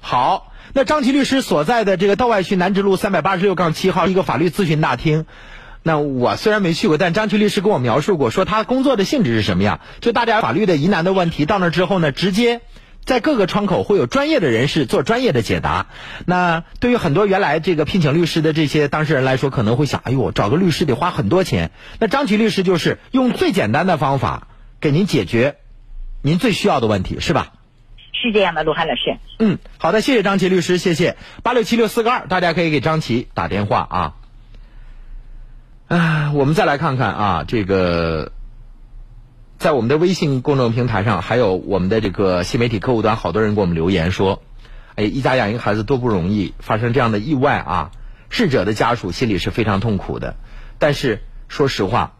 [0.00, 5.24] 好，那张琪律师所在的这个道外区南直路三百八十六杠七号一个法律咨询大厅，
[5.82, 9.80] 那我虽然没去过，但张琪律师跟我描述过，说他工作的性质是什么样？
[10.00, 12.60] 就大家法律的疑难的问题，到那之后呢，直接
[13.04, 15.86] 在各个窗口会有专业的人士做专业的解答。
[16.26, 21.70] 那对于很多原来这个聘请律师的这些当事人来说，可能会想，哎呦，找个律师得花很多钱。
[22.00, 24.48] 那张琪律师就是用最简单的方法
[24.80, 25.56] 给您解决
[26.22, 27.52] 您最需要的问题，是吧？
[28.26, 29.18] 是这样的，卢汉老师。
[29.38, 34.14] 嗯，好的，谢谢张琪律师，谢谢八六七六四个二，大家可以给张琪打电话啊。
[35.88, 38.32] 啊，我们再来看看啊，这个
[39.58, 44.42] 在我们的微信公众平台上，还有我们的这个新媒体客户端，好多人给我们留言说，
[44.96, 47.90] 哎，一家养一个孩子多不容易，发生这样的意外啊，
[48.30, 50.36] 逝者的家属心里是非常痛苦的。
[50.78, 52.16] 但是说实话，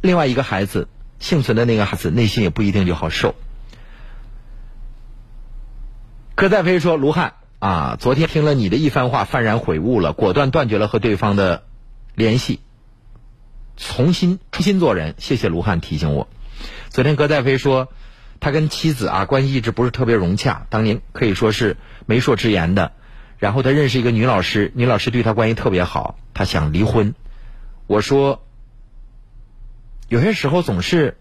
[0.00, 0.88] 另外一个孩子
[1.20, 3.36] 幸存的那个孩子内心也不一定就好受。
[6.36, 11.64] 柯在飞说：“卢汉啊，昨天听了你的一番话，幡然悔悟了，果断断绝了和对方的
[12.14, 12.60] 联系，
[13.78, 15.14] 重新重新做人。
[15.16, 16.28] 谢谢卢汉提醒我。
[16.90, 17.88] 昨天柯在飞说，
[18.38, 22.92] 他跟妻子啊关系一直不是特别融洽，当年可以说是媒妁之言的。
[23.38, 27.14] 然后他认识一个女老师，女老师对他关系特别好，他想离婚。
[27.86, 28.44] 我说，
[30.08, 31.16] 有些时候总是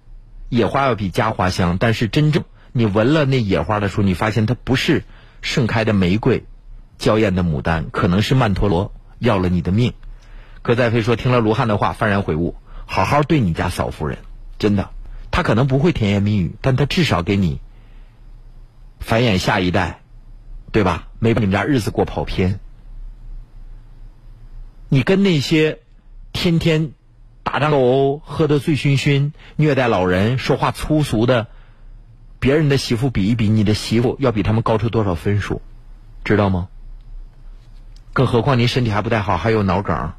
[0.50, 2.44] 野花要比家花香，但是真正……
[2.78, 5.06] 你闻了那野花的时候，你发现它不是
[5.42, 6.44] 盛开的玫瑰、
[6.98, 9.94] 娇艳的牡丹，可能是曼陀罗要了你的命。
[10.62, 12.54] 葛在飞说：“听了卢汉的话，幡然悔悟，
[12.86, 14.18] 好好对你家嫂夫人，
[14.60, 14.90] 真的，
[15.32, 17.62] 他可能不会甜言蜜语，但他至少给你
[19.00, 20.02] 繁衍下一代，
[20.74, 21.08] 对吧？
[21.20, 22.60] 没把你们家日子过跑偏。
[24.90, 25.80] 你跟那些
[26.34, 26.92] 天天
[27.42, 31.48] 打仗斗殴、喝得醉醺醺、虐待老人、说话粗俗的。”
[32.40, 35.62] 别人的媳妇比一比，你的媳妇要比他们高出多少分数，
[36.24, 36.68] 知道吗？
[38.14, 40.14] 更何况您身体还不太好，还有脑梗，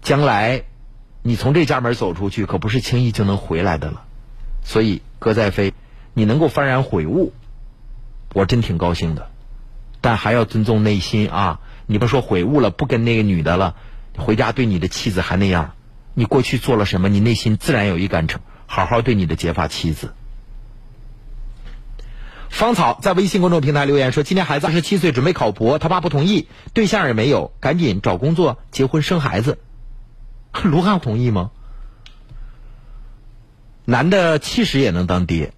[0.00, 0.64] 将来
[1.22, 4.04] 你从这家门走出去，可不是轻易就能回来的了。
[4.64, 5.74] 所以，哥在飞，
[6.14, 7.32] 你能够幡然悔悟，
[8.32, 9.28] 我真挺高兴的。
[10.00, 11.60] 但还要尊重内心啊！
[11.86, 13.76] 你不说悔悟了，不跟那个女的了，
[14.16, 15.74] 回家对你的妻子还那样，
[16.14, 17.08] 你过去做了什么？
[17.08, 20.12] 你内心自然有一杆秤，好好对你的结发妻子。
[22.52, 29.58] 芳草在微信公众平台留言说：“今年孩子二十七岁，准备考博，他爸不同意，对象也没有，赶紧找工作、结婚、生孩子。
[30.62, 31.50] ”卢汉同意吗？
[33.86, 35.54] 男的七十也能当爹，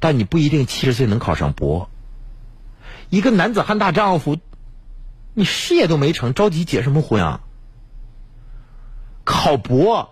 [0.00, 1.88] 但你不一定七十岁能考上博。
[3.08, 4.38] 一个男子汉大丈夫，
[5.34, 7.40] 你事业都没成，着急结什么婚啊？
[9.24, 10.10] 考博。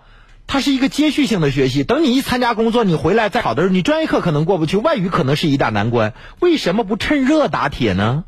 [0.52, 6.12] 它是一个接续性的学习，等你一参加工作，你回来再考的时候，你专业课可能过不去，外语可能是一大难关。
[6.40, 8.24] 为什么不趁热打铁呢？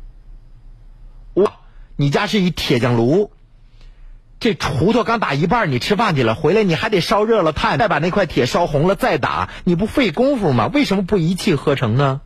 [1.33, 1.51] 哇，
[1.97, 3.29] 你家是一铁匠炉，
[4.39, 10.67] 这锄头刚打一半，你吃饭去了，回来你还得烧热了炭，再把那块铁烧红了再打，你不费功夫吗？
[10.73, 12.21] 为什么不一气呵成呢？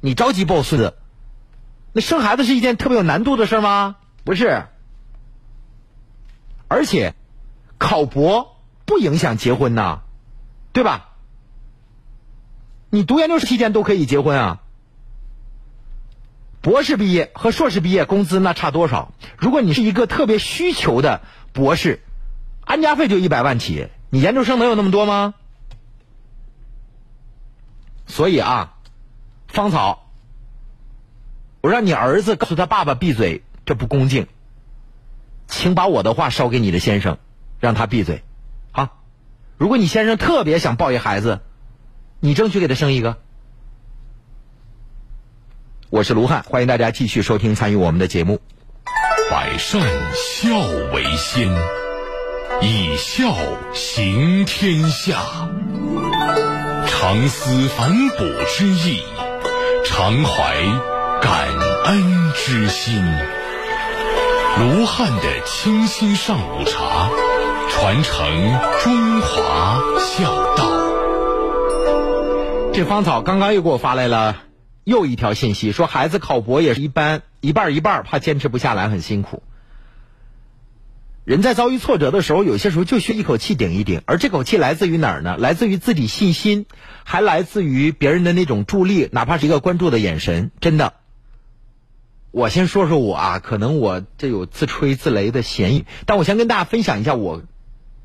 [0.00, 0.94] 你着急抱孙子，
[1.92, 3.96] 那生孩子是一件特别有难度的事吗？
[4.24, 4.62] 不是，
[6.68, 7.12] 而且
[7.76, 8.54] 考博。
[8.88, 10.00] 不影响结婚呐，
[10.72, 11.10] 对吧？
[12.88, 14.62] 你读研究生期间都可以结婚啊。
[16.62, 19.12] 博士毕业和硕士毕业工资那差多少？
[19.36, 21.20] 如果你是一个特别需求的
[21.52, 22.00] 博士，
[22.64, 25.34] 安家费就一百万起，你研究生能有那么多吗？
[28.06, 28.78] 所以啊，
[29.48, 30.10] 芳草，
[31.60, 34.28] 我让你儿子告诉他爸爸闭嘴，这不恭敬，
[35.46, 37.18] 请把我的话捎给你的先生，
[37.60, 38.24] 让他闭嘴。
[39.58, 41.40] 如果你先生特别想抱一孩子，
[42.20, 43.16] 你争取给他生一个。
[45.90, 48.40] 我是卢汉，欢迎大家继续收听参与我们的节目。
[49.28, 49.82] 百善
[50.14, 50.60] 孝
[50.94, 51.48] 为先，
[52.62, 53.34] 以孝
[53.74, 55.16] 行天下。
[56.86, 59.02] 常思反哺之意，
[59.84, 60.54] 常怀
[61.20, 61.48] 感
[61.86, 63.04] 恩之心。
[64.60, 67.10] 卢汉的清新上午茶。
[67.70, 68.14] 传承
[68.82, 70.70] 中华孝道。
[72.72, 74.42] 这芳草刚刚又给我发来了
[74.84, 79.42] 又一条信息，说孩子考博也是一般一半一半，怕坚持不下来，很辛苦。
[81.24, 85.36] 人在遭遇挫折的时候，有些时候就需一口气顶一顶，而这口气来自于哪儿呢？
[85.38, 86.66] 来自于自己信心，
[87.04, 90.50] 还来自于别人的那种助力，哪怕是一个关注的眼神。
[90.60, 90.94] 真的，
[92.30, 97.42] 我先说说我啊，可能我这有自吹自擂的嫌疑，但我先跟大家分享一下我。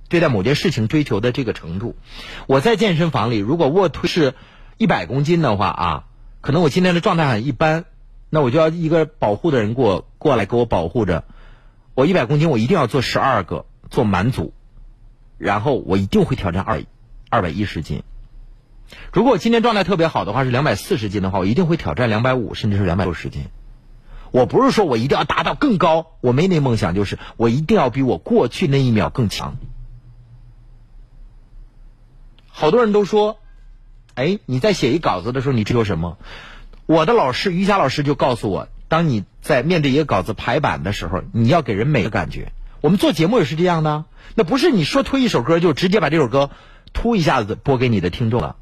[0.10, 1.96] 对待某件事情追求的这个程度，
[2.48, 4.36] 我在健身房里，如果卧推是
[4.78, 6.04] 一百公斤的话啊，
[6.42, 7.86] 可能我今天的状态很一般，
[8.30, 11.24] 那我就要一个保护的人给我过来给我保护着。
[11.96, 14.54] 我一百公斤，我一定要做十二个做满组，
[15.38, 16.84] 然后我一定会挑战二
[17.30, 18.04] 二百一十斤。
[19.12, 23.46] 如果我今天状态特别好的话，是两百四十斤的话，我一定会挑战两百五甚至是两百六十斤。
[24.32, 29.58] 我不是说我一定要达到更高，我没那梦想，就是我一定要比我过去那一秒更强。
[32.56, 33.40] 好多人都说，
[34.14, 36.20] 哎，你在写一稿子的时候，你追求什么？
[36.86, 42.52] 我的老师瑜伽老师就告诉我，当你在面对一个稿子排版的时候，你要给人美的感觉。
[42.80, 46.52] 我们做节目也是这样的，那不是你说推一首歌就直接把这首歌
[46.94, 48.56] 突一下子播给你的听众了。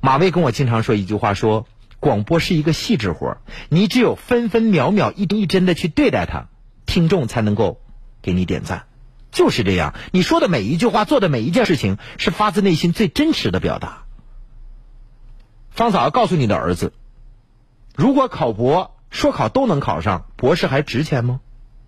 [0.00, 1.66] 马威跟我经常说一句话，说
[2.00, 3.36] 广播是一个细致活
[3.68, 6.46] 你只有分分秒秒一针一针的去对待它，
[6.86, 7.80] 听众才能够
[8.22, 8.86] 给你点赞。
[9.32, 14.04] 就是这样，你说的每一句话，做的每一件事情，是发自内心最真实的表达。
[15.70, 16.92] 方嫂要告诉你的儿子，
[17.96, 21.40] 如果考博说考都能考上，博士还值钱吗？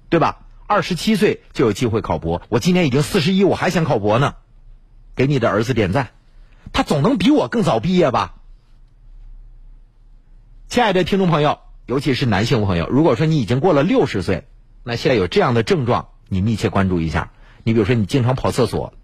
[0.08, 0.40] 对吧？
[0.66, 4.36] 二十七岁就有机会考博，我今年已经四十一，我还想考博呢。
[5.14, 6.12] 给你的儿子点赞，
[6.72, 8.36] 他总能比我更早毕业吧？
[10.68, 14.48] 亲爱的听众朋友，尤其是男性朋友，如果说你已经过了六十岁，
[14.82, 16.08] 那现在有这样的症状。
[16.28, 17.30] 你密切关注一下，
[17.62, 18.94] 你比如说你经常跑厕所，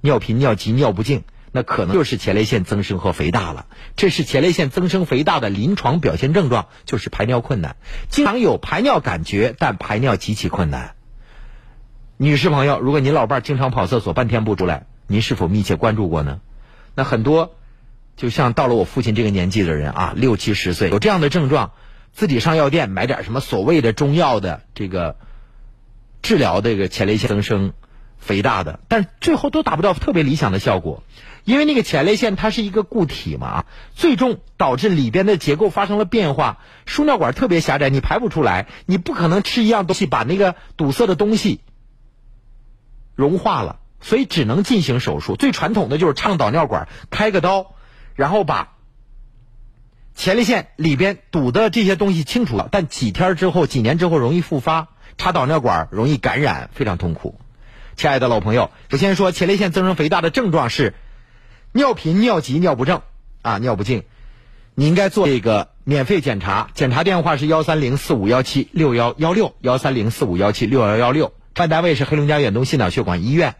[0.00, 3.66] 尿频、尿急、尿不尽，那可能就是前列腺增生和肥大了。
[3.96, 7.76] 这是前列腺增生肥大的临床表现症状，就是排尿困难，
[8.08, 10.94] 经常有排尿感觉，但排尿极其困难。
[12.16, 16.40] 女士朋友，如果您老伴经常跑厕所半天不出来，您是否密切关注过呢？
[16.94, 17.56] 那很多，
[18.16, 21.72] 就像到了我父亲这个年纪的人啊，六七十岁有这样的症状，
[22.12, 25.16] 自己上药店买点什么所谓的中药的这个。
[26.24, 27.74] 治疗这个前列腺增生、
[28.16, 31.02] 肥大的，但最后都达不到特别理想的效果。
[31.44, 41.60] 因为那个前列腺它是一个固体嘛，最终导致里边的结构发生了变化，输尿管特别狭窄，你排不出来，你不可能吃一样东西把那个堵塞的东西
[43.14, 45.36] 融化了，所以只能进行手术。
[45.36, 47.74] 最传统的就是畅导尿管，开个刀，
[48.14, 48.72] 然后把
[50.14, 57.38] 前列腺里边堵的这些东西清除了，但几天之后、几年之后容易复发，插导尿管容易感染，非常痛苦。
[57.96, 60.94] 亲爱的老朋友，首先说前列腺增生肥大的症状是。
[61.76, 63.02] 尿频、尿急、尿不正
[63.42, 64.04] 啊，尿不尽，
[64.76, 66.70] 你应该做这个免费检查。
[66.72, 73.56] 检查电话是幺三零四五幺七六幺幺六幺三零四五幺七六幺幺六，办单位是黑龙江远东心脑血管医院。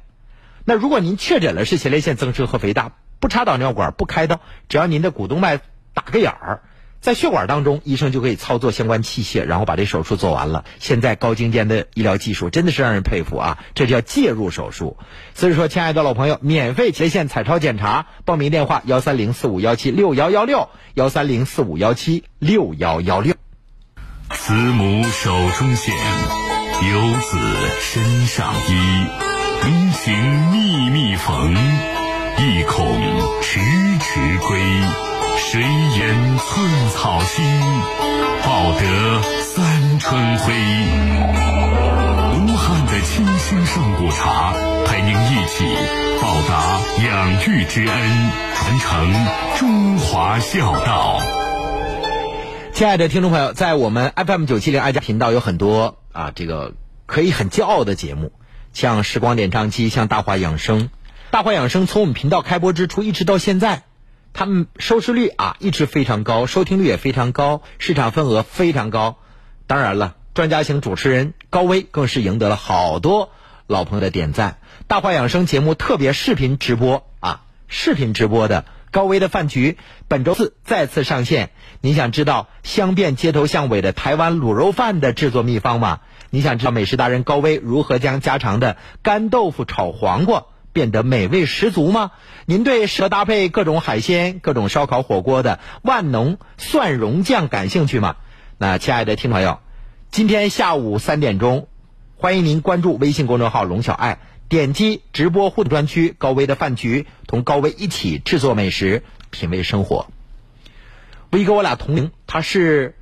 [0.64, 5.58] 那如果您确诊了是前列腺增生和肥大，不插导尿管、不开刀，只要您的股动脉
[5.92, 6.62] 打个眼儿。
[7.04, 10.64] 在血管当中，医生就可以操作相关器械，然后把这手术做完了。
[10.78, 13.58] 现在高精尖的医疗技术真的是让人佩服啊！
[13.74, 14.96] 这叫介入手术。
[15.34, 23.34] 所以说，亲爱的老朋友，免费前线彩超检查，报名电话幺三零四五幺七六幺幺六幺三零四五幺七六幺幺六。
[24.30, 27.38] 慈母手中线，游子
[27.82, 29.06] 身上衣。
[29.62, 31.54] 临行密密缝，
[32.38, 33.00] 意恐
[33.42, 33.60] 迟
[34.00, 34.60] 迟归。
[35.36, 37.44] 谁言寸草心，
[38.44, 40.52] 报得三春晖。
[42.40, 44.52] 武汉的清新上古茶，
[44.86, 45.64] 陪您一起
[46.20, 49.26] 报答养育之恩，传承
[49.58, 51.20] 中华孝道。
[52.72, 56.74] 亲爱的听众朋友，在我们 FM 九七零爱家频道有很多啊，这个
[57.06, 58.32] 可以很骄傲的节目，
[58.72, 60.90] 像时光点唱机，像大话养生。
[61.30, 63.82] 大话养生从我们频道开播之初一直到现在。
[64.32, 69.16] 他们收视率啊一直非常高，收听率也非常高，市场份额非常高。
[69.66, 73.30] 当然了，专家型主持人高威更是赢得了好多
[73.68, 74.58] 老朋友的点赞。
[74.88, 81.50] 大话养生节目特别视频直播啊，视频直播的高威的饭局本周四再次上线。
[81.80, 86.00] 你想知道香遍街头巷尾的台湾卤肉饭的制作秘方吗？
[86.30, 90.46] 你想知道美食达人高威如何将家常的干豆腐炒黄瓜？
[90.74, 92.10] 变得美味十足吗？
[92.46, 98.16] 您对适合搭配各种海鲜、各种烧烤、火锅的万能蒜蓉酱感兴趣吗？
[98.58, 99.60] 那亲爱的听众朋友，
[100.10, 101.68] 今天下午三点钟，
[102.16, 104.18] 欢迎您关注微信公众号“龙小爱”，
[104.50, 110.08] 点击直播互动专区，高威的饭局，同高威一起制作美食，品味生活。
[111.30, 112.96] 威哥我俩同龄，他是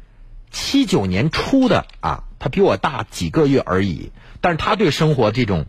[0.50, 4.12] 七九年出的啊，他比我大几个月而已，
[4.42, 5.64] 但是他对生活这种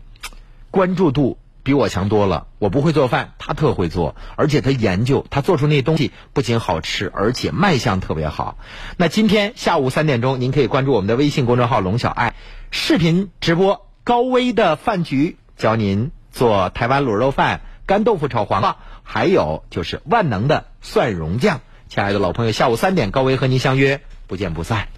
[0.70, 1.38] 关注度。
[1.64, 8.58] 比我强多了，我不会做饭，他特会做，而且他研究，他做出那东西不仅好吃，而且卖相特别好。
[8.98, 12.34] 那今天下午三点钟，您可以关注我们的微信公众号“龙小爱”，
[12.70, 21.62] 视频直播高危的饭局，教您做台湾卤肉饭、干豆腐炒黄瓜，还有就是万能的蒜蓉酱。
[21.88, 24.88] 亲爱的老朋友，下午三点，高危和您相约，不见不散。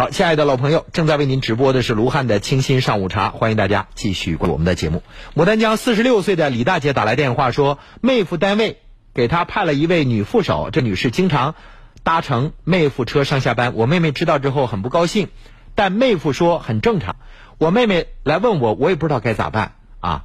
[0.00, 5.02] 好，亲爱的老朋友，正在为您直播的是卢汉的清新上午茶，欢迎大家继续关注我们的节目。
[5.36, 8.78] 牡丹江四十六岁的李大姐打来电话说，妹夫单位
[9.12, 11.54] 给她派了一位女副手，这女士经常
[12.02, 13.74] 搭乘妹夫车上下班。
[13.74, 15.28] 我妹妹知道之后很不高兴，
[15.74, 17.16] 但妹夫说很正常。
[17.58, 20.24] 我妹妹来问我，我也不知道该咋办啊。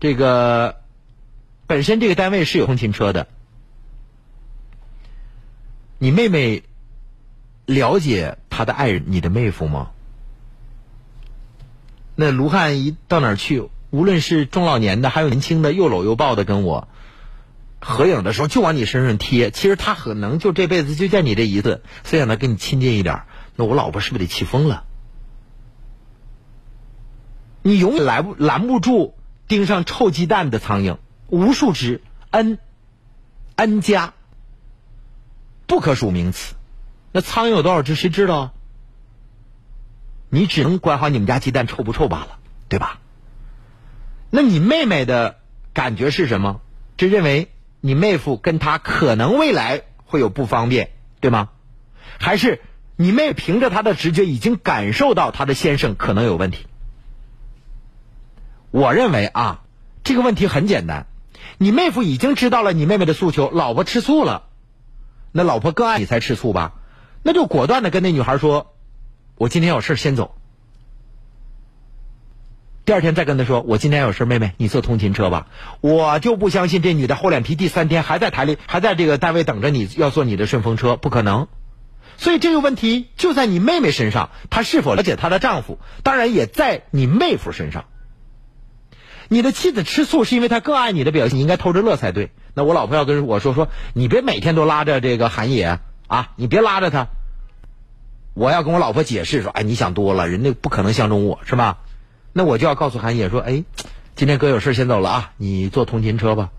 [0.00, 0.76] 这个
[1.66, 3.26] 本身这个单位是有通勤车的，
[5.98, 6.62] 你妹妹。
[7.70, 9.90] 了解他的爱人，你的妹夫吗？
[12.16, 16.88] 那卢汉一到哪儿去，无论是中老年的，还有年轻的，又搂又抱的跟我
[17.80, 19.52] 合影的时候，就往你身上贴。
[19.52, 23.22] 其实他可能就这辈子就见你这一次，所以让他跟你亲近一点。
[23.54, 24.84] 那我老婆是不是得气疯了？
[27.62, 29.14] 你永远拦不拦不住
[29.46, 30.98] 盯上臭鸡蛋的苍蝇，
[31.28, 32.58] 无数只，n
[33.54, 34.12] n 加，
[35.66, 36.56] 不可数名词。
[37.12, 37.94] 那苍蝇有多少只？
[37.94, 38.52] 谁知道？
[40.28, 42.38] 你只能管好你们家鸡蛋臭不臭罢了，
[42.68, 43.00] 对吧？
[44.30, 45.38] 那你妹妹的
[45.72, 46.60] 感觉是什么？
[46.96, 47.50] 就认为
[47.80, 50.90] 你妹夫跟他可能未来会有不方便，
[51.20, 51.48] 对吗？
[52.20, 52.60] 还是
[52.94, 56.66] 你妹凭着她的直觉已经感受到她的先生可能有问题？
[58.70, 59.62] 我认为啊，
[60.04, 61.06] 这个问题很简单，
[61.58, 64.44] 你妹夫已经知道了你妹妹的诉求，老婆吃醋了，
[65.32, 66.74] 那老婆更爱你才吃醋吧？
[67.22, 68.74] 那就果断的跟那女孩说
[69.36, 70.34] ：“我今天有事先走。”
[72.86, 75.46] 第二天再跟她说：“我今天有事妹妹，你坐通勤车吧。”
[75.80, 81.46] 我就不相信这女的厚脸皮，第三天还在台里，还在这个单位等着你要坐你的顺风车，不可能。
[82.16, 85.78] 所以这个问题就在你妹妹身上，她是否了解她的丈夫？
[86.02, 87.84] 当然也在你妹夫身上。
[89.28, 92.32] 你的妻子吃醋是因为她更爱你的表现，你应该偷着乐才对。
[92.54, 95.78] 那我老婆要跟我说说，你别每天都拉着这个韩野
[96.10, 97.06] 啊，你别拉着他。
[98.34, 101.78] 我要跟我老婆解释说，哎，你想多了，人家不可能相中我是吧？
[102.32, 103.62] 那我就要告诉韩野说，哎，
[104.16, 106.50] 今天哥有事先走了啊，你坐通勤车吧。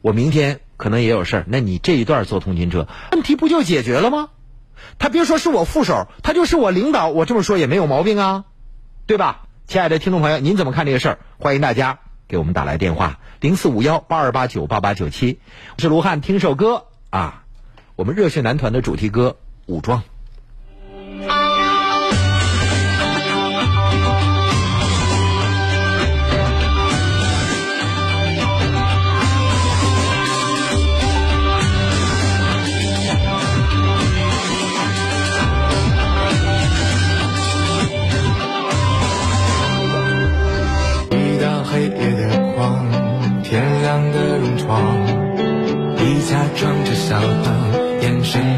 [0.00, 4.30] 我明天可能也有事那你这一段坐通勤车，问题不就解决了吗？
[4.98, 8.44] 他别说是我副手，他就是我领导，我这么说也没有毛病啊，
[9.06, 9.42] 对吧？
[9.68, 11.18] 亲爱的听众朋友，您怎么看这个事儿？
[11.38, 15.38] 欢迎大家给我们打来电话，零四五幺八二八九八八九七。
[15.76, 17.39] 我是卢汉，听首歌啊，
[18.00, 19.36] 我们热血男团的主题歌
[19.70, 19.98] 《武装》。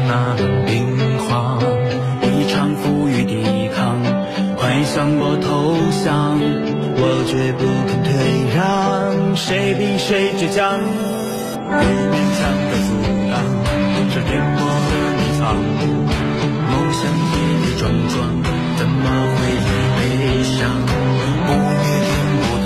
[0.07, 1.59] 那般冰荒，
[2.21, 4.01] 一场负隅抵抗，
[4.57, 6.39] 快向我投降，
[6.95, 8.11] 我绝不肯退
[8.55, 10.79] 让，谁比谁倔强？
[10.79, 11.81] 勉
[12.37, 12.39] 强
[12.69, 12.89] 的阻
[13.31, 13.33] 挡，
[14.11, 15.41] 是颠簸的迷藏，
[16.69, 17.01] 梦想
[17.31, 18.13] 跌跌撞撞，
[18.77, 19.37] 怎么会
[19.97, 19.99] 悲
[20.43, 20.59] 伤？
[22.03, 22.63] 全武装，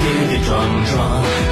[0.00, 1.43] 跌跌撞撞，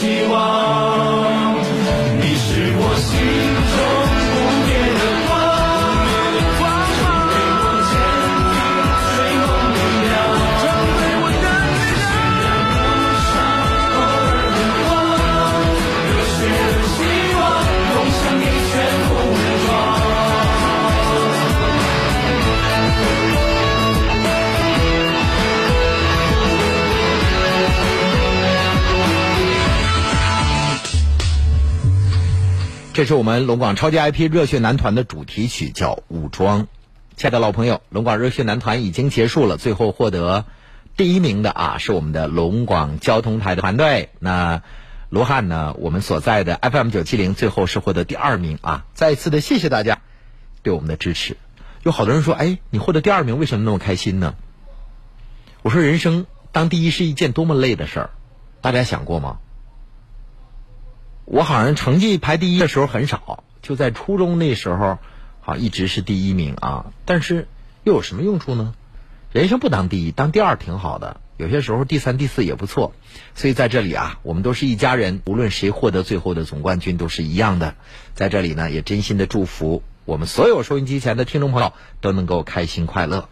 [0.00, 0.49] 希望。
[33.00, 36.64] 这是我们龙广超级 IP 热血男团的主题曲，叫《武装》。
[37.16, 40.44] 亲爱的老朋友，龙广热血男团已经结束了，最后获得
[40.98, 44.10] 第一名的啊，是我们的龙广交通台的团队。
[44.18, 44.60] 那
[45.08, 45.74] 罗汉呢？
[45.78, 48.84] 我们所在的 FM 九七零最后是获得第二名啊！
[48.92, 50.02] 再一次的谢谢大家
[50.62, 51.38] 对我们的支持。
[51.82, 54.34] 有好多人说：“哎，你获得第二名，为什么那么开心呢？”
[55.64, 58.10] 我说：“人生当第一是一件多么累的事儿，
[58.60, 59.38] 大家想过吗？”
[61.32, 64.98] 我好像成绩排第一的时候很少，就在初中那时候，
[65.40, 66.86] 好一直是第一名啊。
[67.04, 67.46] 但是
[67.84, 68.74] 又有什么用处呢？
[69.30, 71.20] 人生不当第一，当第二挺好的。
[71.36, 72.94] 有些时候第三、第四也不错。
[73.36, 77.76] 所以在这里啊，我们都是一家人，无论谁获得最后的总冠军都是一样的。
[78.14, 83.28] 在这里呢，也真心的祝福我们所有收音机前的听众朋友都能够开心快乐。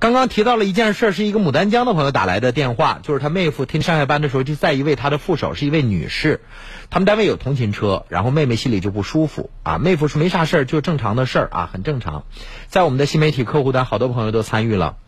[0.00, 6.40] 刚刚提到了一件事，是一个牡丹江的朋友打来的电话，就是他妹夫天上下班的时候就在一位他的副手，是一位女士，
[6.88, 9.78] 他们单位有通勤车，然后妹妹心里就不舒服啊。
[9.78, 12.24] 妹夫说没啥事儿，就正常的事儿啊，很正常。
[12.68, 14.98] 在我们的新媒体客户端，好多朋友都参与了。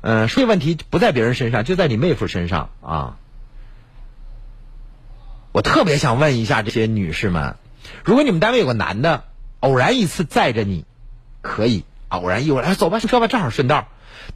[0.00, 3.18] 嗯，这问题不在别人身上，就在你妹夫身上啊。
[5.52, 7.54] 我特别想问一下这些女士们，
[8.04, 9.22] 如果你们单位有个男的，
[9.60, 10.84] 偶然一次载着你，
[11.40, 11.84] 可以。
[12.08, 13.88] 偶然一会儿，哎，走吧，上车吧，正好顺道。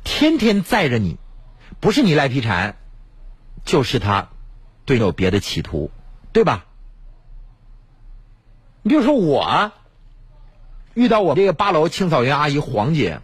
[0.04, 1.18] 天天载着你，
[1.80, 2.76] 不是你赖皮缠，
[3.64, 4.28] 就是他
[4.84, 5.90] 对你有别的企图，
[6.32, 6.64] 对吧？
[8.82, 9.72] 你比如说我，
[10.94, 13.20] 遇到我这个八楼清扫员阿姨黄姐，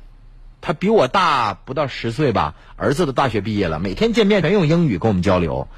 [0.60, 5.68] 她比我大不到十岁吧，儿子都大学毕业了，每天见面全用英语跟我们交流。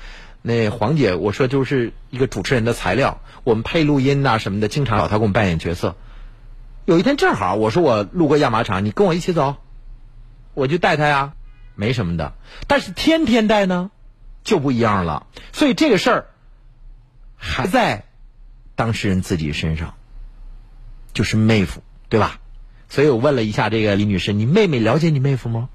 [0.43, 5.95] 那黄姐，我说就是一个主持人的材料，我们配录音呐什么的，经常找她给我们扮演角色。
[6.89, 9.57] 有一天正好，我说我路过亚麻厂，你跟我一起走，
[10.55, 11.35] 我就带他呀，
[11.75, 12.33] 没什么的。
[12.67, 13.91] 但是天天带呢，
[14.43, 15.27] 就不一样了。
[15.53, 16.27] 所以这个事儿
[17.37, 18.05] 还在
[18.75, 19.97] 当事人自己身上，
[21.13, 22.41] 就是妹夫，对吧？
[22.89, 25.69] 所以我问了一下这个李女士，你妹妹了解你妹夫吗？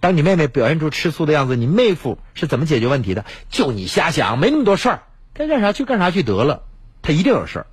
[0.00, 3.24] 当你妹妹表现出吃醋的样子，你妹夫是怎么解决问题的？
[3.50, 6.64] 就你瞎想，没那么多事儿，该干啥去干啥去得了，
[7.02, 7.66] 他一定有事儿。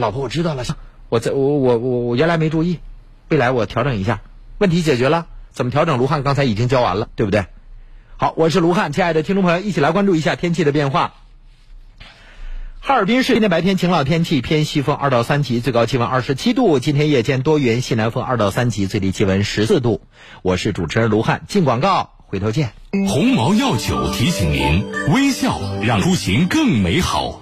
[0.00, 0.76] 老婆，我知道了，行，
[1.08, 2.78] 我在我我我我原来没注意，
[3.28, 4.20] 未来我调整一下，
[4.58, 5.98] 问题解决了，怎么调整？
[5.98, 7.46] 卢汉刚才已经教完了，对不对？
[8.16, 11.14] 好，我是卢汉，亲爱的听众朋友，一起来关注一下天气的变化。
[12.84, 16.78] 哈尔滨市今天白天晴朗天气，偏西风二到三级，最高气温二十七度。
[16.80, 20.00] 今天夜间多云，西南风二到三级，最低气温十四度。
[20.42, 22.72] 我是主持人卢汉，进广告，回头见。
[23.08, 27.41] 鸿茅药酒提醒您：微笑让出行更美好。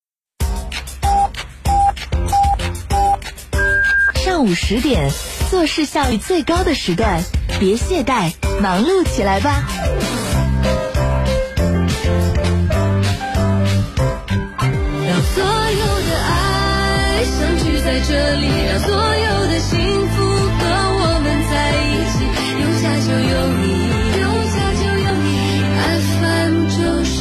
[4.31, 5.11] 上午十点，
[5.49, 7.21] 做事效率最高的时段，
[7.59, 9.67] 别懈怠，忙碌起来吧。
[15.05, 19.77] 让所有的爱相聚在这里，让所有的幸
[20.07, 20.63] 福和
[20.95, 22.23] 我们在一起。
[22.61, 23.67] 有家就有你，
[24.21, 25.27] 有家就有你。
[26.21, 27.11] FM 九十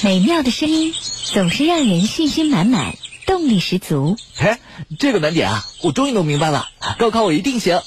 [0.00, 0.06] 七。
[0.06, 0.94] 美妙的声音
[1.34, 2.94] 总是让人信心满满，
[3.32, 4.18] 动力十足。
[4.36, 4.58] 嘿，
[4.98, 6.68] 这个难点啊，我终于弄明白了。
[6.98, 7.80] 高考我一定行。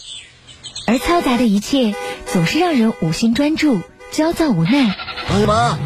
[0.87, 1.93] 而嘈杂的一切
[2.25, 3.79] 总是让人无心专注，
[4.11, 4.97] 焦躁无奈。
[5.29, 5.77] 哎呀妈，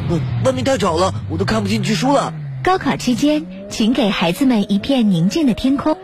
[0.45, 2.33] 外面太吵了，我都看不进去书了。
[2.63, 5.97] 高考期间，请给孩子们一片宁静的天空。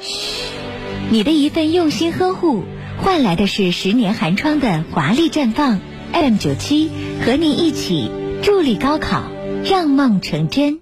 [1.10, 2.66] 你的一份用心呵护，
[3.02, 5.80] 换来的是十年寒窗的华丽绽放。
[6.12, 6.92] M 九七
[7.26, 8.12] 和你一起
[8.44, 9.24] 助力高考，
[9.64, 10.82] 让梦成真。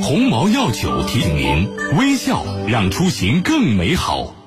[0.00, 1.68] 鸿茅药酒提醒您：
[1.98, 4.41] 微笑让出行更美好。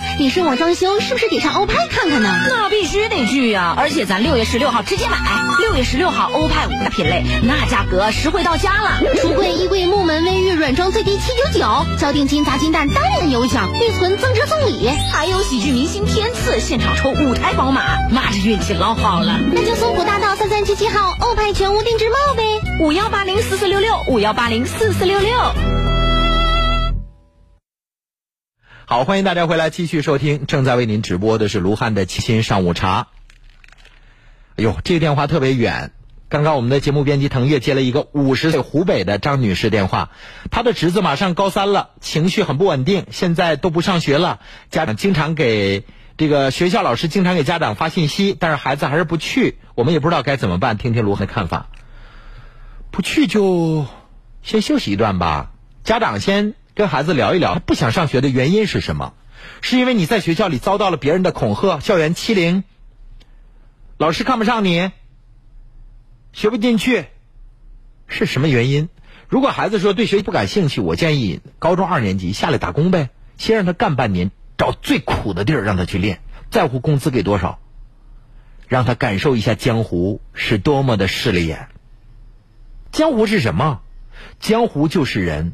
[0.00, 2.28] 妈，你说我装修是不是得上欧派看看呢？
[2.48, 5.18] 那必须得去呀、而且咱六月十六号直接买，
[5.58, 9.00] 六月十六号欧派五大品类，那价格实惠到家了。
[9.16, 14.88] 橱柜、衣柜、木门、卫浴软装最低七九九，交定金砸金蛋单人有奖，预存增值送礼。
[15.12, 19.38] 还有喜剧明星天赐现场抽五台宝马，妈这运气老好了。
[19.52, 22.42] 那就松浦大道三三七七号欧派全屋定制帽呗。
[22.80, 25.89] 五幺八零四四六六，五幺八零四四六六。
[28.90, 33.06] 好，欢迎大家回来继续收听，正在为您直播的是卢汉的七星上午茶。
[34.56, 35.92] 哎呦，这个电话特别远。
[36.28, 40.10] 刚刚我们的节目编辑腾月接了一个五十岁湖北的张女士电话，
[40.50, 45.84] 她的侄子马上高三了，情绪很不稳定，现在都不上学了，家长经常给
[46.16, 51.68] 这个学校老师经常给家长发信息，但是孩子还是不去，我们也不知道该怎么办，听听卢汉的看法。
[52.90, 53.86] 不去就
[54.42, 55.52] 先休息一段吧，
[55.84, 59.14] 家长先跟孩子聊一聊，他不想上学的原因是什么？
[59.60, 62.64] 是因为你在学校里遭到了别人的恐吓、校园欺凌，
[63.98, 64.90] 老师看不上你，
[66.32, 67.06] 学不进去，
[68.06, 68.88] 是什么原因？
[69.28, 77.58] 如果孩子说对学习不感兴趣，我建议高中二年级下来打工呗，先让他干半年，找最苦的地儿让他去练，在乎工资给多少，
[78.68, 81.68] 让他感受一下江湖是多么的势利眼。
[82.90, 83.82] 江湖是什么？
[84.40, 85.52] 江湖就是人，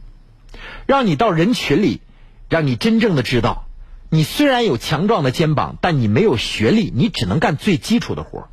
[0.87, 2.01] 让你到人群里
[2.49, 3.67] 让你真正的知道，
[4.11, 8.49] 你虽然有强壮的肩膀，但你没有学历，你只能干最基础的活。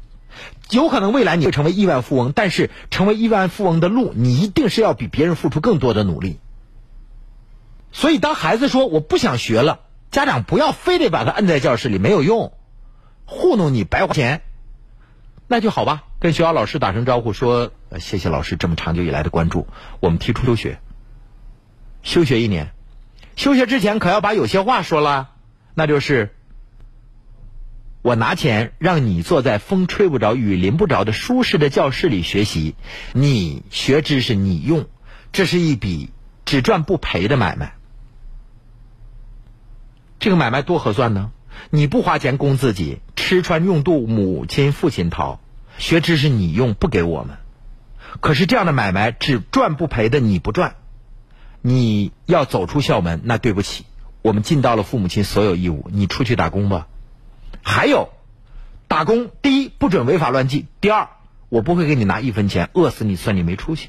[0.71, 6.39] 有可能未来你会成为亿万富翁，但是成为亿万富翁的路，你一定是要比别人付出更多的努力。
[7.91, 12.53] 所以，当孩子说我不想学了，家长不要非得把他摁在教室里，没有用，
[13.25, 14.41] 糊弄你白花钱，
[15.47, 16.05] 那就好吧。
[16.19, 19.67] 跟学校老师打声招呼，说谢谢老师这么长久以来的关注，
[19.99, 20.79] 我们提出休学，
[22.03, 22.71] 休学一年。
[23.35, 25.31] 休学之前可要把有些话说了，
[25.73, 26.35] 那就是
[28.03, 32.75] 我拿钱让你坐在风吹不着、雨淋不着的舒适的教室里学习，
[33.13, 34.85] 你学知识你用，
[35.31, 36.11] 这是一笔
[36.45, 37.73] 只赚不赔的买卖。
[40.19, 41.31] 这个买卖多合算呢？
[41.69, 45.39] 你不花钱供自己，吃穿用度母亲父亲掏，
[45.77, 47.37] 学知识你用不给我们。
[48.19, 50.75] 可是这样的买卖只赚不赔的你不赚。
[51.65, 53.85] 你要走出校门，那对不起，
[54.21, 55.89] 我们尽到了父母亲所有义务。
[55.93, 56.89] 你出去打工吧。
[57.61, 58.09] 还有，
[58.89, 61.07] 打工第一不准违法乱纪，第二
[61.47, 63.87] 我不会给你拿一分钱，饿死你算你没出息。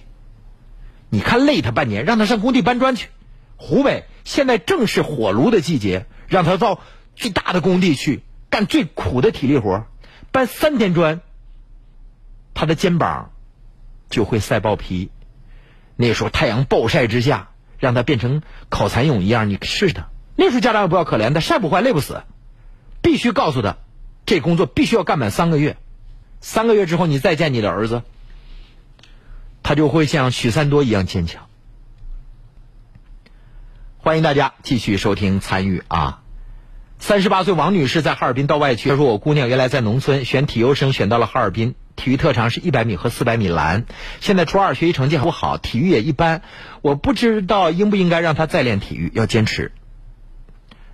[1.11, 3.09] 你看累他半年，让他上工地搬砖去。
[3.57, 6.81] 湖北现在正是火炉的季节，让他到
[7.17, 9.85] 最大的工地去干最苦的体力活，
[10.31, 11.23] 搬三天砖，
[12.55, 13.33] 他的肩膀
[14.11, 15.11] 就会晒爆皮。
[15.97, 17.49] 那时候太阳暴晒之下。
[17.85, 20.07] 让他变成烤蚕蛹一样，你试试他。
[20.37, 22.23] 那时候家长也不要可怜他，晒不坏，累不死，
[23.03, 23.77] 必须告诉他，
[24.25, 25.77] 这工作必须要干满三个月。
[26.41, 28.01] 三个月之后，你再见你的儿子，
[29.63, 31.45] 他就会像许三多一样坚强。
[33.99, 36.23] 欢迎大家继续收听参与啊！
[36.99, 43.87] 三十八岁王女士在哈尔滨到外区，她说：“我姑娘原来在农村选体优生，选到了哈尔滨。”体育特长是一百米和四百米栏，
[44.21, 46.43] 现在初二学习成绩不好，体育也一般。
[46.83, 49.73] 我不知道应不应该让他再练体育，要坚持。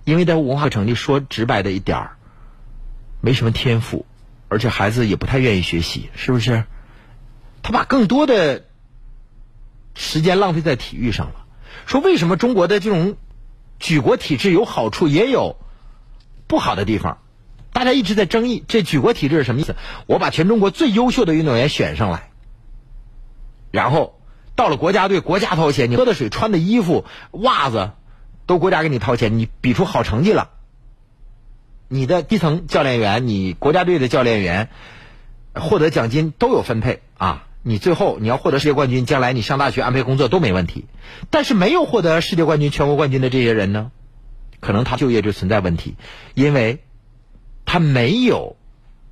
[0.03, 2.17] 因为他文化成绩说直白的一点儿，
[3.21, 4.05] 没什么天赋，
[4.47, 6.65] 而且孩子也不太愿意学习，是不是？
[7.63, 8.65] 他把更多的
[9.93, 11.45] 时间浪费在体育上了。
[11.85, 13.15] 说为什么中国的这种
[13.79, 15.57] 举国体制有好处，也有
[16.47, 17.19] 不好的地方？
[17.73, 19.75] 大家一直在争议这举国体制是什么意思？
[20.05, 22.29] 我把全中国最优秀的运动员选上来，
[23.71, 24.19] 然后
[24.55, 27.91] 到了国家队，国家掏钱，你喝的水、穿的衣服、袜子
[28.45, 30.49] 都国家给你掏钱，你比出好成绩了，
[31.87, 34.69] 你的基层教练员、你国家队的教练员
[35.55, 37.47] 获得奖金都有分配啊！
[37.63, 40.85] 你最后你要获得世界冠军，将来你上大学安排工作都没问题。
[41.29, 43.91] 但是没有获得世界冠军、全国冠军的这些人呢，
[44.59, 45.95] 可能他就业就存在问题，
[46.35, 46.83] 因为。
[47.71, 48.57] 他没有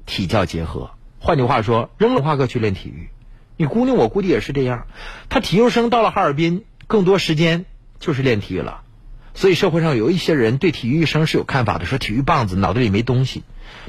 [0.05, 0.91] 体教结合，
[1.21, 3.07] 换句话说，扔了文化课去练体育。
[3.55, 4.87] 你姑娘，我估计也是这样。
[5.29, 7.63] 他体育生到了哈尔滨，更多时间
[8.01, 8.81] 就是练体育了。
[9.33, 13.43] 所以社会上有一些人对体育生是有看法的，说体育棒子脑子里没东西。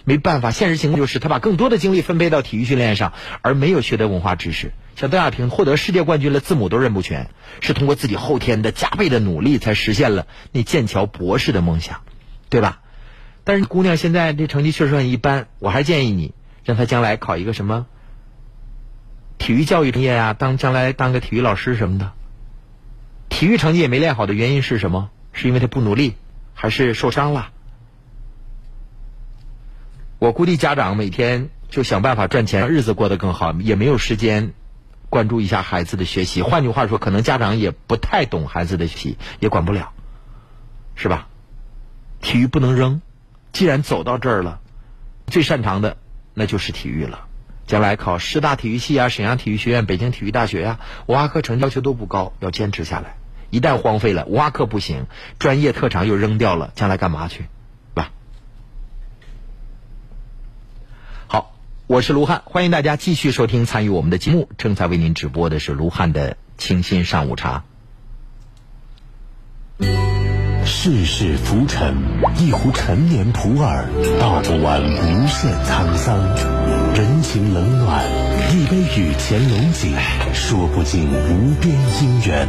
[0.04, 3.12] 没办法，现实情况就是他把更多的精力分配到体育训练上，
[3.42, 4.70] 而没有学得文化知识。
[4.94, 12.02] 像邓亚萍获得世界冠军了，字母都认不全，是通过自己后天的加倍的努力才实现了那剑桥博士的梦想，
[12.50, 12.82] 对吧？
[13.50, 17.86] 但是姑娘现在这成绩确实很一般，我还建议你让她将来考一个什么
[19.38, 22.12] 体育教育专业呀，当将来当个体育老师什么的。
[23.28, 25.10] 体育成绩也没练好的原因是什么？
[25.32, 26.14] 是因为她不努力，
[26.54, 27.50] 还是受伤了？
[30.20, 34.52] 我估计家长每天就想办法赚钱，日子过得更好，也没有时间
[35.08, 36.42] 关注一下孩子的学习。
[36.42, 39.90] 换句话说，可能家长也不太懂孩子的学习，也管不了，
[40.94, 41.26] 是吧？
[42.20, 43.02] 体育不能扔。
[43.52, 44.60] 既然走到这儿了，
[45.26, 45.96] 最擅长的
[46.34, 47.26] 那就是体育了。
[47.66, 53.16] 将来考师大体育系啊、沈阳体育学院、北京体育大学呀，文化课程要求都不高，要坚持下来。
[53.50, 55.06] 一旦荒废了，文化课不行，
[55.38, 57.46] 专业特长又扔掉了，将来干嘛去？
[57.94, 58.10] 吧？
[61.28, 64.48] 好，我是卢汉，欢迎大家继续收听参与我们的节目。
[64.58, 67.62] 正在为您直播的是卢汉的清新上午茶。
[70.82, 71.94] 世事浮沉，
[72.38, 73.84] 一壶陈年普洱，
[74.18, 76.16] 道不完无限沧桑；
[76.96, 78.02] 人情冷暖，
[78.50, 79.94] 一杯雨前龙井，
[80.32, 82.48] 说不尽无边姻缘。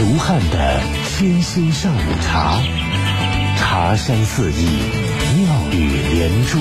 [0.00, 2.58] 卢汉的清新上午茶，
[3.58, 4.66] 茶香四溢，
[5.36, 6.58] 妙语连珠。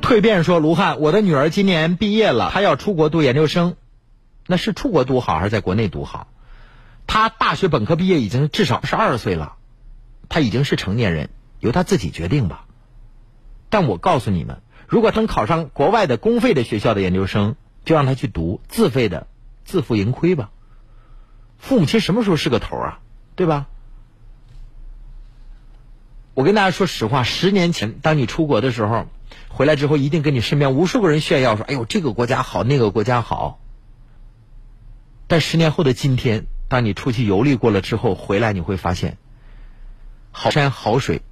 [0.00, 3.74] 蜕变说：“卢汉，我的女儿今年毕业了，她要出国读研究生，
[4.46, 6.28] 那是出国读好还是在国内读好？”
[7.06, 9.56] 他大学本科毕业已经至少是二十岁了，
[10.28, 11.30] 他已经是成年人，
[11.60, 12.66] 由他自己决定吧。
[13.68, 19.26] 但我告诉你们，如果能考上国外的公费的学校的研究生，就让他去读；自费的，
[19.64, 20.50] 自负盈亏吧。
[21.58, 23.00] 父母亲什么时候是个头啊？
[23.36, 23.66] 对吧？
[26.34, 29.06] 我跟大家说实话，十年前当你出国的时候，
[29.48, 33.60] 回来之后一定跟你身边无数个人炫耀说：“哎呦，这个国家好，那个国家好。”
[35.26, 39.16] 但十年后的今天，当你出去游历过了之后，回来你会发现，
[40.32, 41.22] 好山好水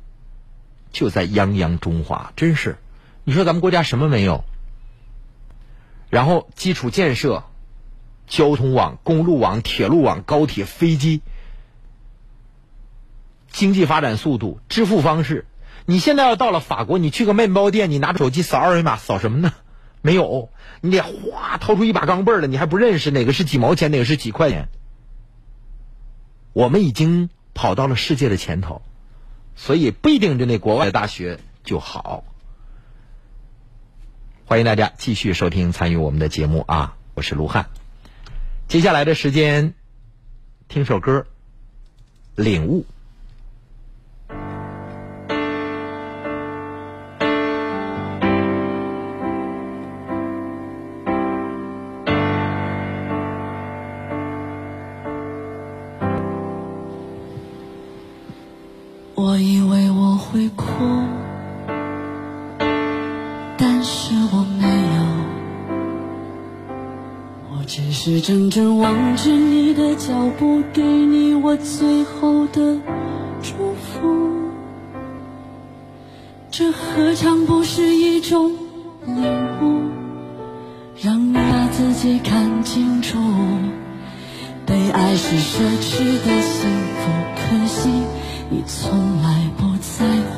[0.92, 2.78] 就在泱泱中华，真是。
[3.24, 4.44] 你说咱们国家什么没有？
[6.10, 7.42] 然后基础建设。
[8.28, 11.20] 交通网、公路网、铁路网、高铁、飞机，
[13.50, 15.44] 经济发展速度、支付方式，
[15.84, 19.52] 你现在要到了法国，你去个面包店，你拿着手机扫二维码，扫什么呢？
[20.00, 24.68] 没有，你得哗掏出一把钢镚儿来，你还不认识哪个是几毛钱，哪个是几块钱。
[26.52, 28.82] 我们已经跑到了世界的前头，
[29.56, 32.24] 所以不一定就那国外的大学就好。
[34.44, 37.70] 欢迎大家继续收听参与我们的节目啊，我是卢汉。
[38.68, 39.74] 接下来的时间，
[40.68, 41.26] 听首歌，
[42.34, 42.84] 领悟。
[68.54, 72.76] 是望着你的脚步，给你我最后的
[73.42, 74.30] 祝福。
[76.50, 78.52] 这何尝不是一种
[79.06, 79.22] 礼
[79.62, 79.80] 物？
[81.00, 83.16] 让你把自己看清楚，
[84.66, 87.88] 被爱是奢侈的幸福，可惜
[88.50, 90.31] 你从来不在乎。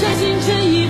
[0.00, 0.83] 全心全意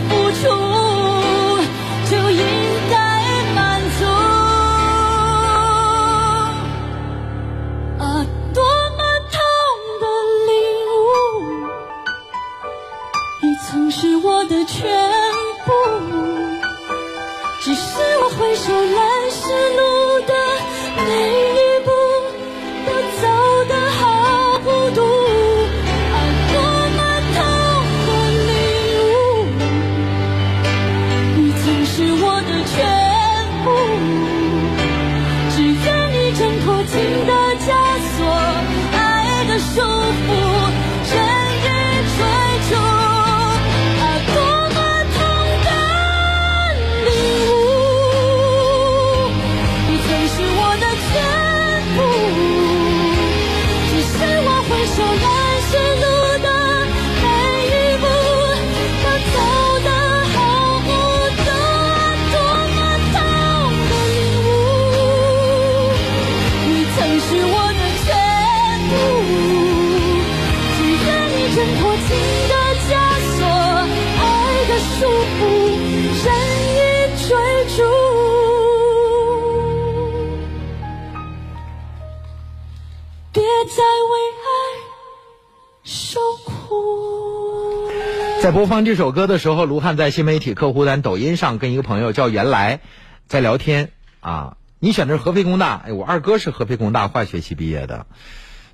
[88.65, 92.81] 播放这首歌的时候，卢汉在新媒体客户端抖音上跟一个朋友叫原来
[93.27, 93.91] 在聊天
[94.21, 94.57] 啊。
[94.79, 98.07] 你选的是合肥工大，哎，我二哥是合肥工大化学系毕业的，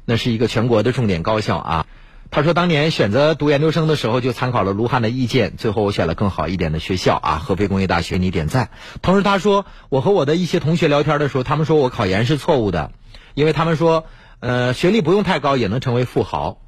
[0.05, 1.87] 那是一个全国的重点高校啊。
[2.31, 8.71] 他说当年选择读研究生的时候就参考了卢汉的意见，最后我选了更好一点的学校啊，合肥工业大学，你点赞。
[9.03, 12.93] 同时他说我和我的一些同学聊天的时候，他们说我考研是错误的，
[13.35, 14.05] 因为他们说
[14.39, 16.59] 呃学历不用太高也能成为富豪。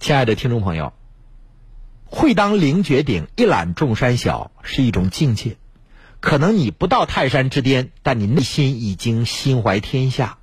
[0.00, 0.92] 亲爱的听众朋友，
[2.14, 5.56] 会当凌绝顶，一览众山小是一种境界。
[6.20, 10.38] 可能你不到泰山之巅，但你内心已经心怀天下。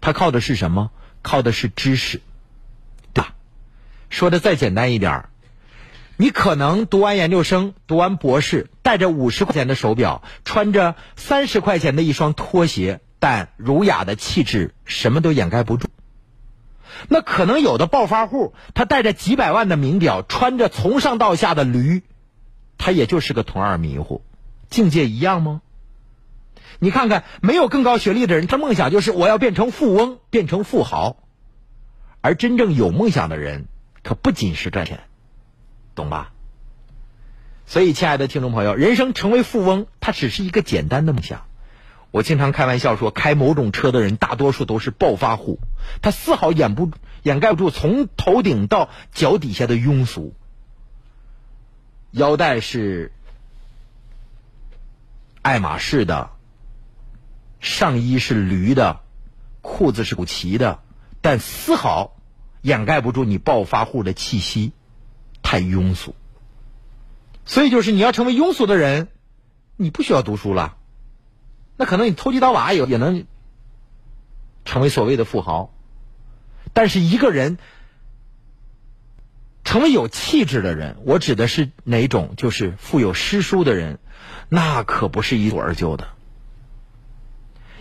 [0.00, 0.90] 它靠的是什么？
[1.22, 2.20] 靠的是知识，
[3.12, 3.34] 对吧？
[4.10, 5.28] 说的再简单一点儿，
[6.16, 15.88] 你可能读完研究生、读完博士，带着五十块钱的手表，穿着三十块钱的一双拖鞋，但儒雅的气质什么都掩盖不住。
[17.08, 22.02] 那可能有的暴发户，他带着几百万的名表，穿着从上到下的驴，
[22.78, 24.22] 他也就是个同二迷糊，
[24.68, 25.62] 境界一样吗？
[26.78, 31.16] 你看看，没有更高学历的人，他梦想就是我要变成富翁，变成富豪。
[32.22, 33.66] 而真正有梦想的人，
[34.02, 35.00] 可不仅是赚钱，
[35.94, 36.32] 懂吧？
[37.66, 41.44] 所以，亲爱的听众朋友，人生成为富翁，它只是一个简单的梦想。
[42.10, 45.60] 我经常开玩笑说，开某种车的人，大多数都是暴发户，
[46.02, 46.90] 他丝毫掩不
[47.22, 50.34] 掩盖不住从头顶到脚底下的庸俗。
[52.10, 53.12] 腰带是
[55.42, 56.30] 爱马仕的，
[57.60, 59.00] 上衣是驴的，
[59.62, 60.80] 裤子是古奇的，
[61.20, 62.16] 但丝毫
[62.62, 64.72] 掩盖不住你暴发户的气息，
[65.42, 66.16] 太庸俗。
[67.44, 69.06] 所以，就是你要成为庸俗的人，
[69.76, 70.76] 你不需要读书了。
[71.80, 73.24] 那可能你偷鸡倒把也也能
[74.66, 75.72] 成为所谓的富豪。
[76.74, 77.56] 但是，一个人
[79.64, 82.34] 成为有气质的人，我指的是哪种？
[82.36, 83.98] 就是富有诗书的人，
[84.50, 86.08] 那可不是一蹴而就的。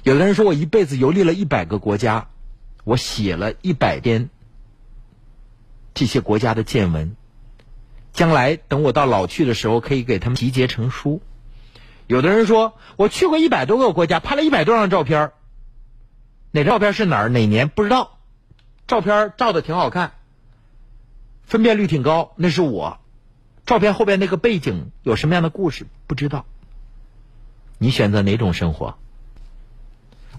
[0.03, 2.29] 有的人说我一辈子游历了一百个国家，
[2.85, 4.29] 我写了一百篇
[5.93, 7.17] 这些国家的见闻。
[8.13, 11.21] 将来等我到老去的时候，可以给他们集结成书。
[12.09, 15.31] 有的人说，我去过一百多个国家，拍了一百多张照片
[16.49, 18.17] 哪张照片是哪儿哪年不知道，
[18.87, 20.13] 照片照的挺好看，
[21.43, 22.99] 分辨率挺高，那是我。
[23.67, 26.47] 照片后边那个背景有什么样的故事不知道。
[27.77, 28.97] 你选择哪种生活？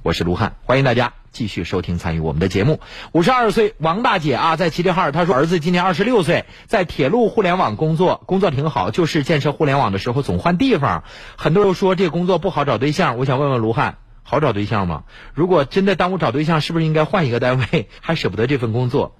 [0.03, 2.81] 我是卢汉，欢迎大家继续收听参与我们的节目。
[3.13, 11.05] 五十二岁王大姐啊，在齐齐哈尔，她说儿子今年二十六岁，在铁路互联网工作，工作挺好，就是建设互联网的时候总换地方。
[11.37, 15.05] 很多人说这个工作不好找对象，我想问问卢汉，好找对象吗？
[15.35, 17.89] 如果真的耽误找对象，是不是应该换一个单位？
[18.03, 19.17] 还舍不得这份工作？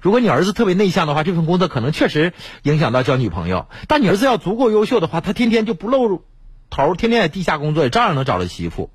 [0.00, 2.32] 如果你儿子特别内向的话，这份工作可能确实
[2.62, 3.66] 影响到交女朋友。
[3.86, 6.24] 但你儿子要足够优秀的话，他天天就不露
[6.70, 8.90] 头，天天在地下工作，也照样能找到媳妇。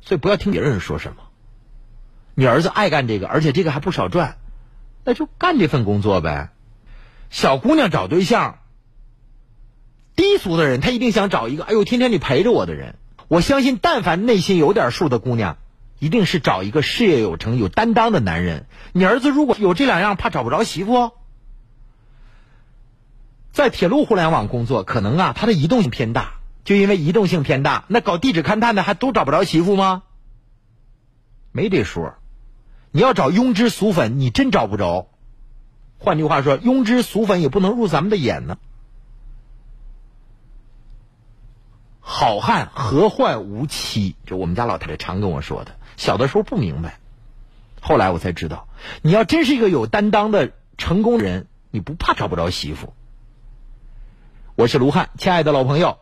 [0.00, 1.22] 所以不要听别人说什么。
[2.34, 4.38] 你儿子爱干这个，而且这个还不少赚，
[5.04, 6.50] 那就干这份工作呗。
[7.30, 8.58] 小姑娘找对象，
[10.14, 12.94] 低俗的人她一定想找一个哎呦天天你陪着我的人。
[13.26, 15.58] 我相信，但凡内心有点数的姑娘，
[15.98, 18.66] 一定是找一个事业有成、有担当的男人。
[18.92, 21.12] 你儿子如果有这两样，怕找不着媳妇。
[23.52, 26.37] 在铁路互联网工作，可能啊，他的移动性偏大。
[26.68, 30.02] 就因为移动性偏大，那搞地质勘探的还都找不着媳妇吗？
[31.50, 32.16] 没这说。
[32.90, 35.08] 你要找庸脂俗粉，你真找不着。
[35.96, 38.58] 换句话说，庸脂俗粉也不能入咱们的眼呢。
[42.00, 44.14] 好汉何患无妻？
[44.26, 45.74] 就我们家老太太常跟我说的。
[45.96, 46.98] 小的时候不明白，
[47.80, 48.68] 后来我才知道，
[49.00, 52.92] 你要真是一个有担当的成功人，你不怕找不着媳妇。
[54.54, 55.96] 我是卢汉，亲爱的老朋友。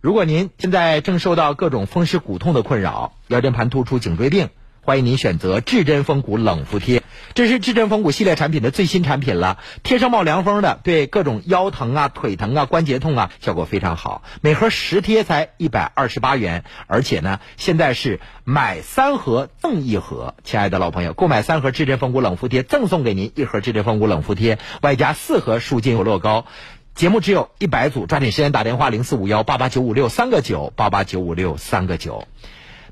[0.00, 4.48] 如果您现在正受到各种风湿骨痛的困扰，腰间盘突出、颈椎病，
[4.80, 7.02] 欢迎您选择至臻风骨冷敷贴。
[7.34, 14.22] 这是至臻风骨系列产品的最新产品了，贴上冒凉风的，对各种腰疼啊、腿疼啊、关节痛啊，效果非常好。
[14.40, 20.34] 每盒十贴才一百二十八元，而且呢，现在是买三盒赠一盒。
[20.44, 26.46] 亲爱的老朋友，购买三盒至臻风骨冷敷贴，赠送给您一盒至臻风骨冷敷贴，外加四盒舒筋活络膏。
[26.94, 32.26] 节目只有一百组，抓紧时间打电话零四五幺八八九五六三个九八八九五六三个九。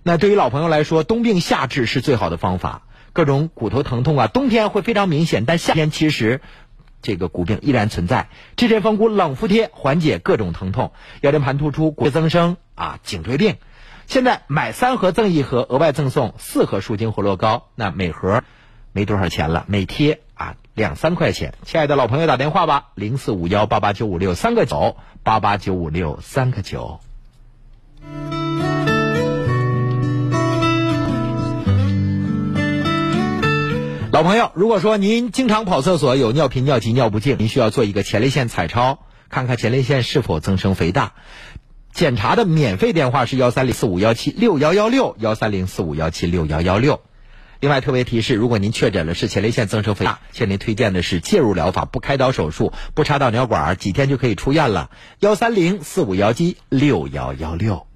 [0.02, 2.82] 那对于老朋友来说，冬病夏治是最好的方法。
[3.12, 6.40] 各种骨头疼痛啊，冬天会非常明显，但夏天其实
[7.02, 8.28] 这个骨病依然存在。
[8.56, 13.56] 至臻风骨冷敷贴缓解各种疼痛，腰间盘突出、骨质增生啊、颈椎病。
[14.06, 18.42] 现在买三盒赠一盒，额外赠送四盒舒筋活络膏，那每盒
[18.92, 20.56] 没多少钱了，每贴啊。
[20.74, 27.00] 两三块钱，亲爱的老朋友打电话吧，零四五幺八八九五六三个九八八九五六三个九。
[34.10, 41.12] 老朋友，如果说您经常跑厕所有尿频、尿急、尿不尽，您需要做一个前列腺彩超，看看前列腺是否增生肥大。
[41.92, 47.00] 检查的免费电话是幺三零四五幺七六幺幺六幺三零四五幺七六幺幺六。
[47.60, 54.90] 另外特别提示，如果您确诊了是前列腺增生肥大，向您推荐的是介入疗法，不开刀手术，不插导尿管，几天就可以出院了。
[55.18, 57.86] 幺三零四五幺七六幺幺六。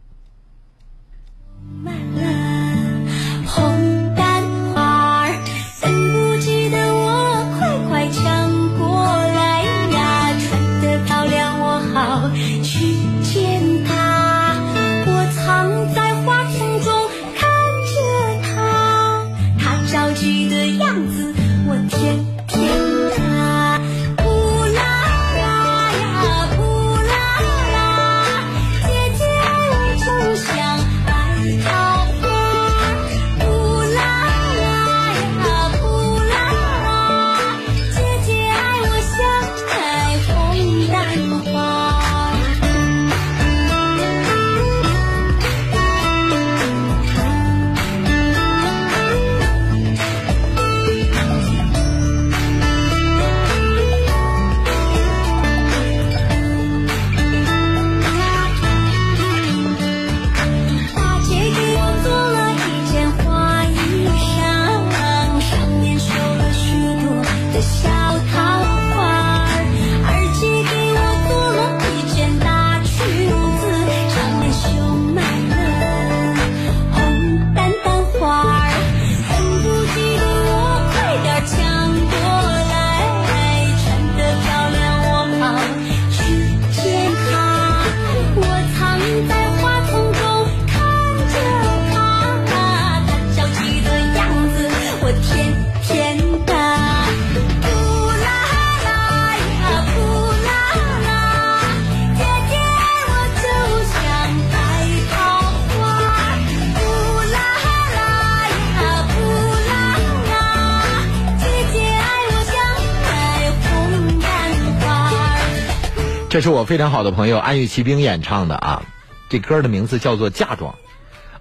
[116.33, 118.85] 这是我非常好的朋友安与骑兵演唱的啊，
[119.29, 120.73] 这歌的名字叫做《嫁妆》。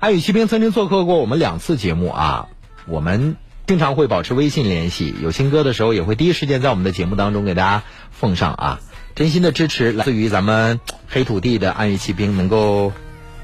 [0.02, 2.50] 安与骑兵曾经做客过我们两次节目啊，
[2.88, 3.38] 我们
[3.68, 8.80] 经常会保持微信联系，有新歌的时候也会第一时间在我们的节目当中给大家奉上啊。
[9.16, 12.92] 真心的支持来自于咱们黑土地的安与骑兵，能够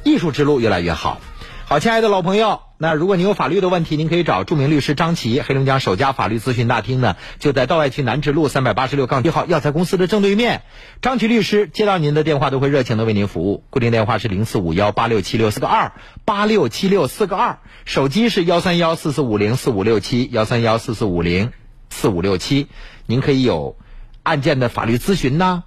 [0.04, 1.22] 艺术之路越来越好。
[1.64, 10.62] 好，亲爱的老朋友，那如果您有法律的问题，您可以找著名律师张琪，黑龙江首家法律咨询大厅呢，就在道外区南直路三百八十六杠一号药材公司的正对面。
[11.02, 21.54] 张琪律师接到您的电话都会热情的为您服务，固定电话是零四五幺八六七六四个二八六七六四个二，手机是幺三幺四四五零四五六七幺三幺四四五零
[21.90, 22.68] 四五六七，
[23.08, 23.76] 您可以有
[24.22, 25.64] 案件的法律咨询呐，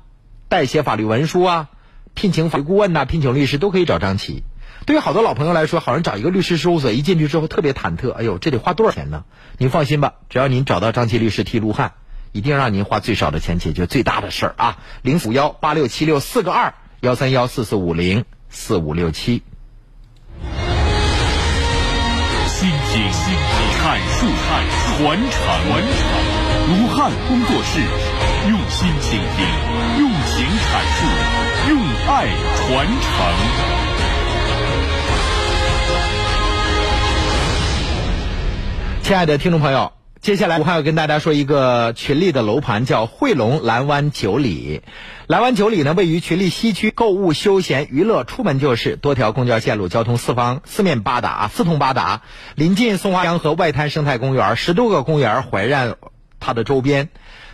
[0.49, 1.71] 代写法律文书啊，
[2.15, 4.45] 聘请法律顾问呐，聘请律师都可以找张琪。
[4.91, 8.11] 对于好多老朋友来说，好像找一个律师事务所，一进去之后特别忐忑。
[8.11, 9.23] 哎呦，这得花多少钱呢？
[9.57, 11.93] 您放心吧，只要您找到张琪律师替卢汉，
[12.33, 14.79] 一定让您花最少的钱解决最大的事儿啊！
[15.03, 19.45] 零五幺八六七六四个二幺三幺四四五零四五六七。
[22.49, 24.67] 心经阐述传
[24.99, 25.47] 承传承，
[26.67, 27.79] 卢汉工作室
[28.49, 29.47] 用心倾听，
[30.01, 31.07] 用情阐述，
[31.69, 31.79] 用
[32.09, 32.27] 爱
[32.57, 33.90] 传承。
[39.11, 44.83] 亲爱的听众朋友，接下来我还要跟大家说一个群力的楼盘，叫汇龙蓝湾九里。
[45.27, 52.23] 蓝湾九里呢，位于群力西区，购物、休闲、娱乐出门就是，多条公交线路，交通四方四面八达，四通八达，
[52.55, 55.97] 临近松花江和外滩生态公园，十多个公园环绕
[56.39, 57.09] 它的周边。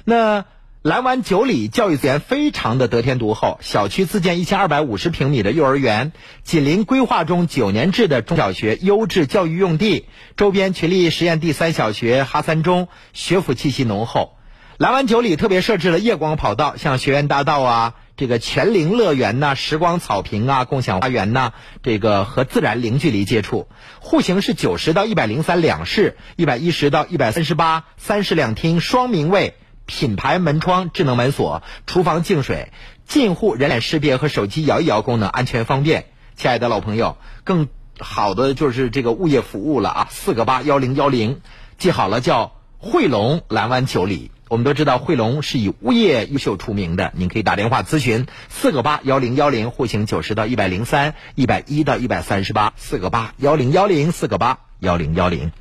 [0.05, 0.45] 那
[0.87, 6.13] 蓝湾九里教育资源非常的得天独厚，小区自建一千二百五十平米的幼儿园，
[6.45, 10.07] 紧邻规划中九年制的中小学，优质教育用地，
[10.37, 14.37] 周边群力实验第三小学、哈三中，学府气息浓厚。
[14.79, 21.51] 蓝湾九里特别设置了夜光跑道，像学院大道啊，这个全龄乐园呐、时光草坪啊、共享花园呐，
[21.83, 23.67] 这个和自然零距离接触。
[23.99, 29.57] 户型是九十到一百零三两室，一百一十到一百三十八三室两厅双明卫。
[29.87, 32.71] 品牌门窗、智能门锁、厨房净水、
[33.07, 36.07] 进户人脸识别和手机摇一摇功能，安全方便。
[36.37, 37.69] 亲爱的老朋友，更
[37.99, 40.09] 好的就是这个物业服务了啊！
[40.11, 41.41] 四个八幺零幺零，
[41.79, 44.31] 记好了，叫汇龙蓝湾九里。
[44.49, 55.53] 我们都知道汇龙是以物业优秀出名的，您可以打电话咨询四个八幺零幺零，户型九十到一百零三、一百一到一百三十八，四个八幺零幺零，四个八幺零幺零。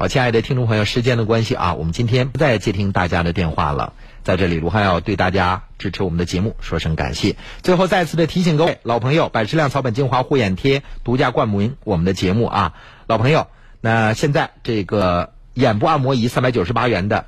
[0.00, 3.94] 好，亲爱的听众朋友，时间的关系啊，我们今天不再接听大家的电话了。
[4.22, 7.34] 在这里，卢汉要对大家支持我们的节目说声感谢。
[7.64, 12.74] 最后，再次的提醒各位老朋友，百事亮草本精华护眼贴独家冠名我们的节目啊，
[13.08, 13.48] 老朋友，
[13.80, 17.26] 那现在这个眼部按摩仪三百九十八元的，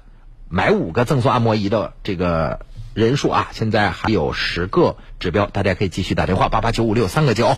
[0.48, 2.60] 买五个赠送按摩仪的这个
[2.94, 7.56] 人数啊，现在还有十个指标，大家可以继续打电话八八九五六三个九。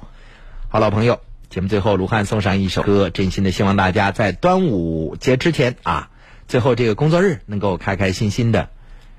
[0.71, 1.21] 好，老朋友。
[1.53, 6.09] 节目最后，卢汉送上一首歌，真心的希望大家在端午节之前啊，
[6.49, 8.71] 最后这个工作日能够开开心心的。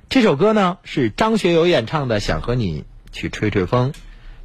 [0.09, 3.93] 这首歌呢是张学友演唱的，想和你去吹吹风。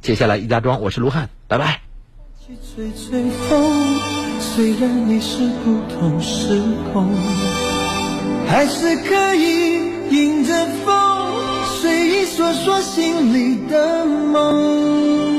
[0.01, 1.81] 接下来，易家庄，我是卢汉，拜拜。
[2.45, 3.99] 吹吹风，
[4.39, 6.61] 虽然你是不同时
[6.93, 7.09] 空，
[8.47, 9.77] 还是可以
[10.11, 11.33] 迎着风，
[11.81, 15.38] 随意说说心里的梦。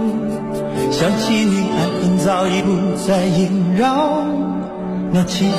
[0.91, 2.69] 想起你，爱恨早已不
[3.07, 4.25] 再萦绕，
[5.11, 5.49] 那气氛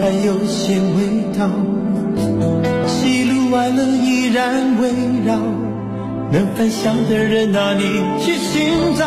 [0.00, 1.48] 还有些味道。
[2.86, 4.90] 喜怒哀乐依然围
[5.24, 5.36] 绕，
[6.32, 7.84] 能分享的人哪里
[8.20, 9.06] 去寻找？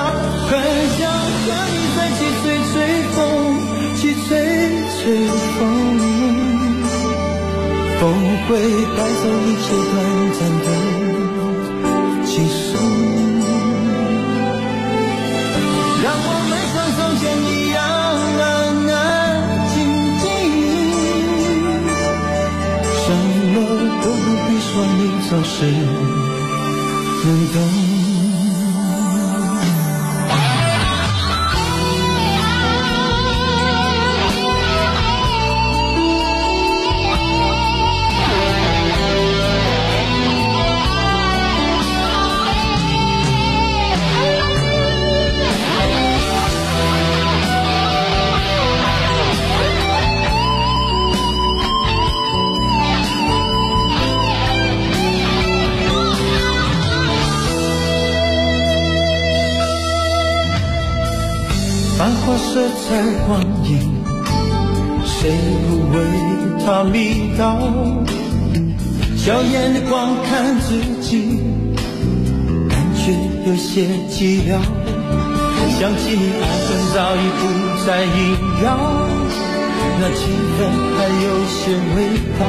[0.49, 0.51] 很
[0.97, 2.73] 想和你再起吹吹
[3.13, 3.17] 风，
[3.97, 4.29] 去吹
[4.99, 5.61] 吹风，
[7.99, 8.01] 风
[8.47, 8.49] 会
[8.95, 9.93] 带走一切短
[10.33, 10.67] 暂的
[25.41, 27.92] 说你总是能懂。
[67.37, 67.59] 道？
[69.15, 71.39] 笑眼的光看自己，
[72.69, 73.13] 感觉
[73.47, 74.59] 有些寂寥。
[75.79, 77.41] 想起你爱恨早已不
[77.85, 78.15] 再萦
[78.61, 78.65] 绕，
[79.99, 80.21] 那气
[80.57, 80.59] 氛
[80.97, 81.61] 还有些
[81.95, 81.97] 味
[82.37, 82.41] 道。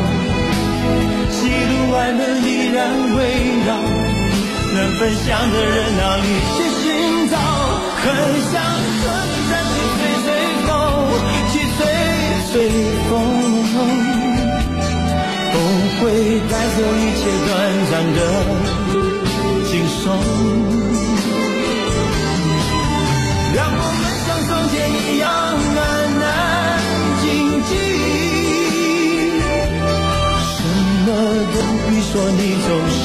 [1.30, 2.76] 喜怒哀乐依然
[3.16, 3.18] 围
[3.66, 3.70] 绕，
[4.74, 6.84] 能分享的人哪里去寻
[7.30, 7.32] 找？
[8.02, 8.04] 很
[8.52, 8.54] 想
[9.00, 10.28] 和你再去随随
[10.66, 10.68] 风，
[11.52, 11.80] 去随
[12.50, 12.52] 随
[16.14, 17.50] 会带走一切短
[17.90, 18.18] 暂的
[19.66, 20.02] 轻松，
[23.52, 25.26] 让我们像从前一样
[25.74, 25.82] 安
[26.22, 26.30] 安
[27.20, 27.26] 静
[27.64, 27.70] 静，
[30.54, 30.56] 什
[31.04, 31.06] 么
[31.52, 33.02] 都不必说，你总是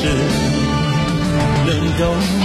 [1.65, 1.68] 能
[1.98, 2.39] 懂。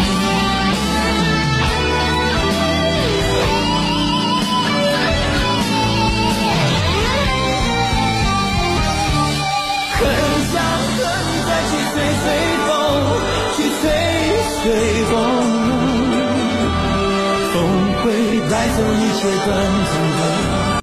[14.65, 15.12] 随风，
[17.53, 17.55] 风
[18.01, 18.05] 会
[18.51, 19.47] 带走一切短
[19.85, 20.53] 暂的